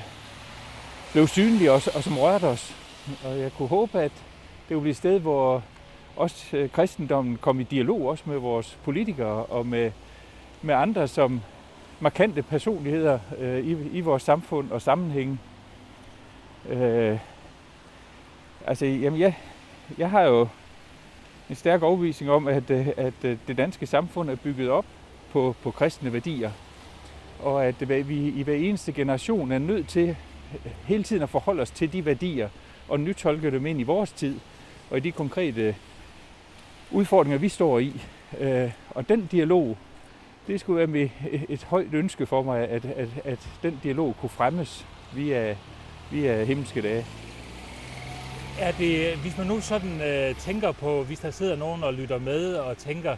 blev 1.12 1.28
synlige 1.28 1.72
og, 1.72 1.82
og 1.96 2.04
som 2.04 2.18
rørte 2.18 2.46
os. 2.46 2.76
Og 3.26 3.40
jeg 3.40 3.52
kunne 3.58 3.68
håbe, 3.68 4.00
at 4.00 4.12
det 4.70 4.70
ville 4.70 4.82
blive 4.82 4.92
et 4.92 4.98
sted, 4.98 5.20
hvor 5.20 5.64
også 6.16 6.58
øh, 6.58 6.70
kristendommen 6.70 7.38
kom 7.38 7.60
i 7.60 7.64
dialog 7.64 8.08
også 8.08 8.24
med 8.26 8.38
vores 8.38 8.78
politikere 8.84 9.46
og 9.46 9.66
med, 9.66 9.92
med 10.62 10.76
andre 10.76 11.08
som 11.08 11.42
markante 12.00 12.42
personligheder 12.42 13.20
øh, 13.40 13.60
i, 13.60 13.72
i 13.72 14.02
vores 14.02 14.24
samfund 14.24 14.72
og 14.72 14.82
sammenhænge. 14.82 15.40
Øh, 16.70 17.20
altså, 18.68 18.86
jamen, 18.86 19.20
jeg, 19.20 19.38
jeg 19.98 20.10
har 20.10 20.22
jo 20.22 20.48
en 21.50 21.56
stærk 21.56 21.82
overbevisning 21.82 22.32
om, 22.32 22.48
at, 22.48 22.70
øh, 22.70 22.88
at 22.98 23.14
øh, 23.24 23.38
det 23.48 23.58
danske 23.58 23.86
samfund 23.86 24.30
er 24.30 24.36
bygget 24.36 24.70
op 24.70 24.86
på, 25.32 25.56
på 25.64 25.72
kristne 25.72 26.14
værdier. 26.14 26.52
Og 27.40 27.66
at 27.66 28.10
vi 28.10 28.30
i 28.30 28.44
hver 28.44 28.56
eneste 28.56 28.92
generation 28.92 29.52
er 29.52 29.60
nødt 29.60 29.88
til 29.88 30.16
hele 30.86 31.04
tiden 31.04 31.24
at 31.24 31.30
forholde 31.30 31.62
os 31.62 31.72
til 31.72 31.94
de 31.94 32.06
værdier 32.06 32.50
og 32.90 33.00
nytolke 33.00 33.52
dem 33.52 33.66
ind 33.66 33.80
i 33.80 33.84
vores 33.84 34.12
tid 34.12 34.40
og 34.90 34.98
i 34.98 35.00
de 35.00 35.12
konkrete 35.12 35.76
udfordringer, 36.92 37.38
vi 37.38 37.50
står 37.50 37.80
i. 37.80 38.02
Øh, 38.40 38.72
og 38.90 39.10
den 39.10 39.26
dialog, 39.32 39.78
det 40.48 40.60
skulle 40.60 40.78
være 40.78 40.88
med 40.88 41.10
et 41.50 41.64
højt 41.64 41.94
ønske 41.94 42.26
for 42.26 42.44
mig, 42.44 42.70
at, 42.70 42.86
at, 42.86 43.10
at 43.26 43.50
den 43.64 43.80
dialog 43.84 44.16
kunne 44.22 44.30
fremmes 44.30 44.86
via, 45.14 45.56
via 46.12 46.44
himmelske 46.44 46.82
dage. 46.82 47.06
Er 48.60 48.72
det, 48.72 49.16
hvis 49.16 49.38
man 49.38 49.48
nu 49.48 49.60
sådan 49.60 50.02
øh, 50.02 50.36
tænker 50.36 50.72
på, 50.72 51.04
hvis 51.04 51.20
der 51.20 51.32
sidder 51.32 51.56
nogen 51.56 51.84
og 51.84 51.94
lytter 51.94 52.20
med 52.20 52.54
og 52.54 52.78
tænker, 52.78 53.16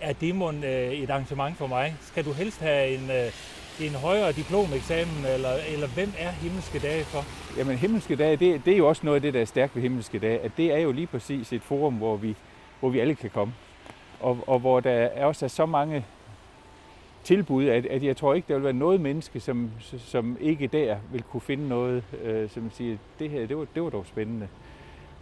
er 0.00 0.12
det 0.12 0.34
mon, 0.34 0.64
øh, 0.64 0.92
et 0.92 1.10
arrangement 1.10 1.56
for 1.56 1.66
mig? 1.66 1.96
Skal 2.00 2.24
du 2.24 2.32
helst 2.32 2.60
have 2.60 2.88
en, 2.94 3.10
øh, 3.10 3.86
en 3.86 3.94
højere 3.94 4.32
diplomeksamen, 4.32 5.24
eller, 5.34 5.50
eller 5.72 5.86
hvem 5.86 6.12
er 6.18 6.30
himmelske 6.30 6.78
dage 6.78 7.04
for? 7.04 7.24
Jamen 7.58 7.76
himmelske 7.76 8.16
dage, 8.16 8.36
det, 8.36 8.64
det 8.64 8.72
er 8.72 8.76
jo 8.76 8.88
også 8.88 9.02
noget 9.04 9.16
af 9.16 9.22
det, 9.22 9.34
der 9.34 9.40
er 9.40 9.44
stærkt 9.44 9.74
ved 9.74 9.82
himmelske 9.82 10.18
dage, 10.18 10.38
at 10.38 10.50
det 10.56 10.72
er 10.72 10.78
jo 10.78 10.92
lige 10.92 11.06
præcis 11.06 11.52
et 11.52 11.62
forum, 11.62 11.94
hvor 11.94 12.16
vi, 12.16 12.36
hvor 12.80 12.88
vi 12.88 13.00
alle 13.00 13.14
kan 13.14 13.30
komme. 13.30 13.54
Og, 14.20 14.38
og 14.46 14.58
hvor 14.58 14.80
der 14.80 15.24
også 15.24 15.44
er 15.44 15.48
så 15.48 15.66
mange 15.66 16.04
tilbud, 17.26 17.64
at, 17.64 17.86
at 17.86 18.02
jeg 18.02 18.16
tror 18.16 18.34
ikke, 18.34 18.48
der 18.48 18.54
vil 18.54 18.64
være 18.64 18.72
noget 18.72 19.00
menneske, 19.00 19.40
som, 19.40 19.70
som 19.98 20.36
ikke 20.40 20.66
der 20.66 20.96
vil 21.12 21.22
kunne 21.22 21.40
finde 21.40 21.68
noget, 21.68 22.02
øh, 22.24 22.50
som 22.50 22.70
siger, 22.74 22.96
det 23.18 23.30
her, 23.30 23.46
det 23.46 23.56
var, 23.56 23.66
det 23.74 23.82
var 23.82 23.90
dog 23.90 24.06
spændende. 24.06 24.48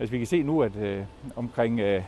Altså 0.01 0.11
vi 0.11 0.19
kan 0.19 0.27
se 0.27 0.43
nu, 0.43 0.63
at 0.63 0.77
øh, 0.77 1.03
omkring 1.37 1.81
øh, 1.81 2.03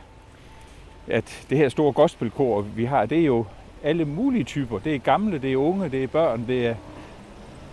at 1.07 1.45
det 1.49 1.57
her 1.57 1.69
store 1.69 1.93
gospelkor, 1.93 2.61
vi 2.61 2.85
har, 2.85 3.05
det 3.05 3.19
er 3.19 3.25
jo 3.25 3.45
alle 3.83 4.05
mulige 4.05 4.43
typer. 4.43 4.79
Det 4.79 4.95
er 4.95 4.99
gamle, 4.99 5.39
det 5.39 5.53
er 5.53 5.57
unge, 5.57 5.89
det 5.89 6.03
er 6.03 6.07
børn, 6.07 6.47
det 6.47 6.67
er 6.67 6.75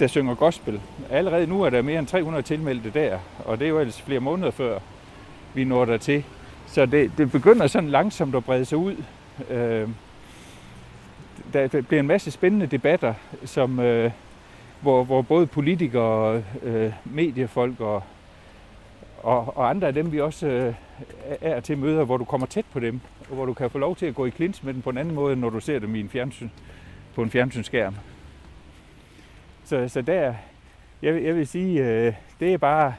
der 0.01 0.07
synger 0.07 0.35
gospel. 0.35 0.81
Allerede 1.11 1.47
nu 1.47 1.63
er 1.63 1.71
der 1.71 1.83
mere 1.83 1.99
end 1.99 2.07
300 2.07 2.43
tilmeldte 2.43 2.91
der, 2.91 3.19
og 3.45 3.59
det 3.59 3.65
er 3.65 3.69
jo 3.69 3.79
ellers 3.79 4.03
flere 4.03 4.21
måneder 4.21 4.51
før 4.51 4.79
vi 5.55 5.65
når 5.65 5.85
der 5.85 5.97
til. 5.97 6.25
Så 6.67 6.87
det, 6.87 7.13
det 7.19 7.31
begynder 7.31 7.67
sådan 7.67 7.91
langsomt 7.91 8.35
at 8.35 8.45
brede 8.45 8.65
sig 8.65 8.79
ud. 8.79 8.97
Øh, 9.51 9.89
der, 11.53 11.67
der 11.67 11.83
bliver 11.83 12.01
en 12.01 12.07
masse 12.07 12.31
spændende 12.31 12.67
debatter, 12.67 13.15
som, 13.45 13.81
øh, 13.81 14.11
hvor, 14.81 15.05
hvor 15.05 15.23
både 15.23 15.47
politikere, 15.47 16.43
øh, 16.63 16.93
mediefolk 17.05 17.81
og 17.81 18.03
og, 19.25 19.57
og 19.57 19.71
andre 19.71 19.87
af 19.87 19.95
dem, 19.95 20.13
vi 20.13 20.21
også 20.21 20.47
øh, 20.47 20.75
er 21.41 21.61
til 21.61 21.79
møder, 21.79 22.05
hvor 22.05 22.17
du 22.17 22.25
kommer 22.25 22.47
tæt 22.47 22.65
på 22.73 22.81
dem, 22.81 23.01
og 23.29 23.35
hvor 23.35 23.47
du 23.47 23.55
kan 23.55 23.71
få 23.71 23.79
lov 23.79 23.97
til 23.97 24.07
at 24.07 24.15
gå 24.15 24.27
i 24.27 24.31
klins 24.31 24.63
med 24.63 24.75
dem 24.75 24.83
på 24.83 24.91
en 24.91 24.99
anden 24.99 25.15
måde, 25.15 25.37
når 25.37 25.51
du 25.51 25.61
ser 25.61 25.79
dem 25.79 25.95
i 25.95 26.01
en 26.01 26.09
fjernsyn, 26.09 26.49
på 27.15 27.23
en 27.23 27.31
fjernsynsskærm. 27.31 27.95
Så, 29.65 29.89
så 29.89 30.03
der, 30.03 30.35
jeg, 31.03 31.25
jeg 31.25 31.35
vil 31.35 31.47
sige, 31.47 31.85
øh, 31.85 32.15
det 32.41 32.53
er 32.53 32.59
bare 32.59 32.95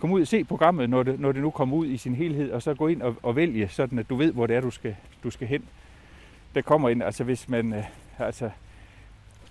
kom 0.00 0.12
ud 0.12 0.20
og 0.20 0.26
se 0.26 0.44
programmet, 0.44 0.90
når 0.90 1.02
det, 1.02 1.20
når 1.20 1.32
det 1.32 1.42
nu 1.42 1.50
kommer 1.50 1.76
ud 1.76 1.86
i 1.86 1.96
sin 1.96 2.14
helhed, 2.14 2.50
og 2.50 2.62
så 2.62 2.74
gå 2.74 2.88
ind 2.88 3.02
og, 3.02 3.16
og 3.22 3.36
vælge, 3.36 3.68
sådan 3.68 3.98
at 3.98 4.10
du 4.10 4.16
ved, 4.16 4.32
hvor 4.32 4.46
det 4.46 4.56
er, 4.56 4.60
du 4.60 4.70
skal, 4.70 4.96
du 5.24 5.30
skal 5.30 5.48
hen. 5.48 5.64
Der 6.54 6.62
kommer 6.62 6.88
ind, 6.88 7.02
altså 7.02 7.24
hvis 7.24 7.48
man, 7.48 7.72
øh, 7.72 7.84
altså, 8.18 8.50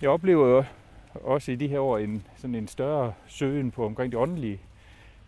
jeg 0.02 0.10
oplever 0.10 0.48
jo 0.48 0.64
også 1.14 1.52
i 1.52 1.56
de 1.56 1.68
her 1.68 1.80
år 1.80 1.98
en, 1.98 2.26
sådan 2.36 2.54
en 2.54 2.68
større 2.68 3.12
søgen 3.26 3.70
på 3.70 3.86
omkring 3.86 4.12
det 4.12 4.20
åndelige, 4.20 4.60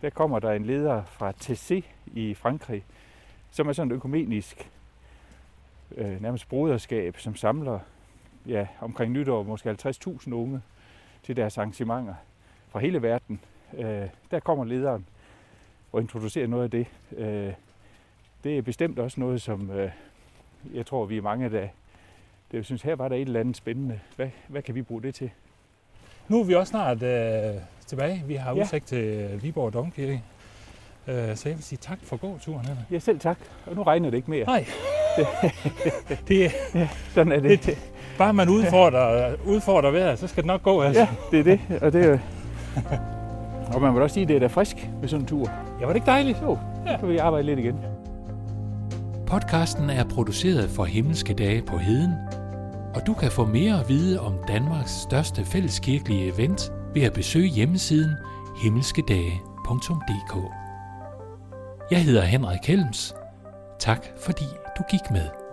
der 0.01 0.09
kommer 0.09 0.39
der 0.39 0.51
en 0.51 0.65
leder 0.65 1.03
fra 1.03 1.31
TC 1.31 1.85
i 2.13 2.33
Frankrig, 2.33 2.83
som 3.51 3.67
er 3.67 3.73
sådan 3.73 3.91
et 3.91 3.95
økumenisk 3.95 4.71
øh, 5.95 6.21
nærmest 6.21 6.49
broderskab, 6.49 7.19
som 7.19 7.35
samler 7.35 7.79
ja, 8.45 8.67
omkring 8.81 9.13
nytår 9.13 9.43
måske 9.43 9.69
50.000 9.69 10.33
unge 10.33 10.61
til 11.23 11.35
deres 11.35 11.57
arrangementer 11.57 12.15
fra 12.69 12.79
hele 12.79 13.01
verden. 13.01 13.39
Øh, 13.77 14.07
der 14.31 14.39
kommer 14.39 14.65
lederen 14.65 15.05
og 15.91 16.01
introducerer 16.01 16.47
noget 16.47 16.63
af 16.63 16.71
det. 16.71 16.87
Øh, 17.17 17.53
det 18.43 18.57
er 18.57 18.61
bestemt 18.61 18.99
også 18.99 19.19
noget, 19.19 19.41
som 19.41 19.71
øh, 19.71 19.91
jeg 20.73 20.85
tror, 20.85 21.05
vi 21.05 21.17
er 21.17 21.21
mange, 21.21 21.49
der 21.49 21.67
det, 22.51 22.65
synes, 22.65 22.81
her 22.81 22.95
var 22.95 23.07
der 23.07 23.15
et 23.15 23.21
eller 23.21 23.39
andet 23.39 23.57
spændende. 23.57 23.99
Hvad, 24.15 24.27
hvad 24.47 24.61
kan 24.61 24.75
vi 24.75 24.81
bruge 24.81 25.01
det 25.01 25.15
til? 25.15 25.29
Nu 26.27 26.39
er 26.39 26.43
vi 26.43 26.55
også 26.55 26.69
snart 26.71 27.03
øh, 27.03 27.61
tilbage. 27.85 28.23
Vi 28.27 28.35
har 28.35 28.53
udsigt 28.53 28.91
ja. 28.91 28.97
til 28.97 29.43
Viborg 29.43 29.73
Domkirke. 29.73 30.23
Øh, 31.07 31.35
så 31.35 31.49
jeg 31.49 31.57
vil 31.57 31.63
sige 31.63 31.79
tak 31.81 31.99
for 32.03 32.17
gåturen. 32.17 32.65
Her. 32.65 32.75
Ja, 32.91 32.99
selv 32.99 33.19
tak. 33.19 33.37
Og 33.65 33.75
nu 33.75 33.83
regner 33.83 34.09
det 34.09 34.17
ikke 34.17 34.31
mere. 34.31 34.45
Nej. 34.45 34.65
det, 36.27 36.51
ja, 36.75 36.89
sådan 37.13 37.31
er 37.31 37.39
det. 37.39 37.65
det. 37.65 37.77
Bare 38.17 38.33
man 38.33 38.49
udfordrer, 38.49 39.35
udfordrer 39.45 39.91
vejret, 39.91 40.19
så 40.19 40.27
skal 40.27 40.43
det 40.43 40.47
nok 40.47 40.63
gå. 40.63 40.81
Altså. 40.81 41.01
Ja, 41.01 41.07
det 41.31 41.39
er 41.39 41.43
det. 41.43 41.81
Og 41.81 41.93
det 41.93 42.05
er 42.05 42.19
Og 43.73 43.81
man 43.81 43.93
vil 43.93 44.01
også 44.01 44.13
sige, 44.13 44.21
at 44.21 44.27
det 44.27 44.35
er 44.35 44.39
da 44.39 44.47
frisk 44.47 44.89
med 45.01 45.09
sådan 45.09 45.21
en 45.21 45.27
tur. 45.27 45.49
Ja, 45.79 45.85
var 45.85 45.87
det 45.87 45.95
ikke 45.95 46.05
dejligt? 46.05 46.37
Jo, 46.41 46.57
Ja. 46.85 46.91
så 46.91 46.97
kan 46.99 47.09
vi 47.09 47.17
arbejde 47.17 47.45
lidt 47.45 47.59
igen. 47.59 47.79
Podcasten 49.27 49.89
er 49.89 50.03
produceret 50.03 50.69
for 50.69 50.85
Himmelske 50.85 51.33
Dage 51.33 51.61
på 51.61 51.77
Heden, 51.77 52.13
og 52.95 53.07
du 53.07 53.13
kan 53.13 53.31
få 53.31 53.45
mere 53.45 53.79
at 53.79 53.89
vide 53.89 54.19
om 54.19 54.33
Danmarks 54.47 54.91
største 54.91 55.45
fælleskirkelige 55.45 56.33
event 56.33 56.71
ved 56.93 57.01
at 57.01 57.13
besøge 57.13 57.47
hjemmesiden 57.47 58.11
himmelskedage.dk. 58.63 60.35
Jeg 61.91 62.03
hedder 62.03 62.21
Henrik 62.21 62.65
Helms. 62.65 63.13
Tak 63.79 64.05
fordi 64.17 64.45
du 64.77 64.83
gik 64.89 65.11
med. 65.11 65.46